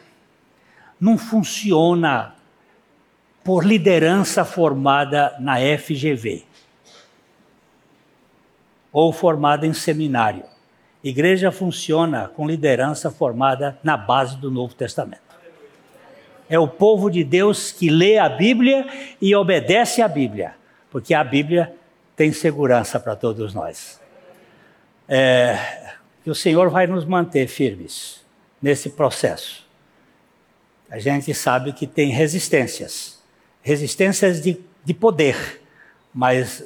não 1.00 1.18
funciona 1.18 2.34
por 3.44 3.66
liderança 3.66 4.46
formada 4.46 5.36
na 5.38 5.58
FGV 5.58 6.46
ou 8.92 9.12
formada 9.12 9.66
em 9.66 9.74
seminário. 9.74 10.44
Igreja 11.04 11.52
funciona 11.52 12.28
com 12.28 12.48
liderança 12.48 13.10
formada 13.10 13.78
na 13.84 13.98
base 13.98 14.38
do 14.38 14.52
Novo 14.52 14.74
Testamento. 14.76 15.32
É 16.50 16.60
o 16.60 16.68
povo 16.68 17.10
de 17.10 17.24
Deus 17.24 17.72
que 17.72 17.90
lê 17.90 18.18
a 18.18 18.28
Bíblia 18.28 18.86
e 19.22 19.34
obedece 19.34 20.02
à 20.02 20.08
Bíblia, 20.08 20.54
porque 20.92 21.14
a 21.14 21.24
Bíblia 21.24 21.74
tem 22.16 22.32
segurança 22.32 23.00
para 23.00 23.16
todos 23.16 23.54
nós. 23.54 24.00
É, 25.08 25.58
que 26.24 26.30
o 26.30 26.36
Senhor 26.36 26.70
vai 26.70 26.86
nos 26.86 27.06
manter 27.06 27.48
firmes 27.48 28.22
nesse 28.62 28.90
processo. 28.90 29.66
A 30.90 31.00
gente 31.00 31.34
sabe 31.34 31.72
que 31.72 31.88
tem 31.88 32.12
resistências, 32.12 33.20
resistências 33.62 34.42
de, 34.42 34.60
de 34.84 34.94
poder, 34.94 35.62
mas 36.14 36.64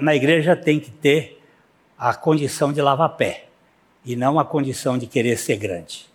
na 0.00 0.16
igreja 0.16 0.56
tem 0.56 0.80
que 0.80 0.90
ter 0.90 1.41
a 2.02 2.12
condição 2.12 2.72
de 2.72 2.82
lavar 2.82 3.10
pé 3.10 3.44
e 4.04 4.16
não 4.16 4.36
a 4.36 4.44
condição 4.44 4.98
de 4.98 5.06
querer 5.06 5.36
ser 5.36 5.56
grande. 5.56 6.10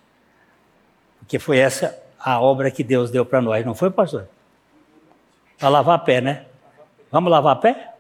Porque 1.17 1.39
foi 1.39 1.59
essa 1.59 1.97
a 2.19 2.41
obra 2.41 2.69
que 2.69 2.83
Deus 2.83 3.09
deu 3.09 3.25
para 3.25 3.41
nós, 3.41 3.65
não 3.65 3.73
foi, 3.73 3.89
pastor? 3.89 4.27
Para 5.57 5.69
lavar 5.69 6.03
pé, 6.03 6.19
né? 6.19 6.45
Vamos 7.09 7.31
lavar 7.31 7.61
pé? 7.61 7.93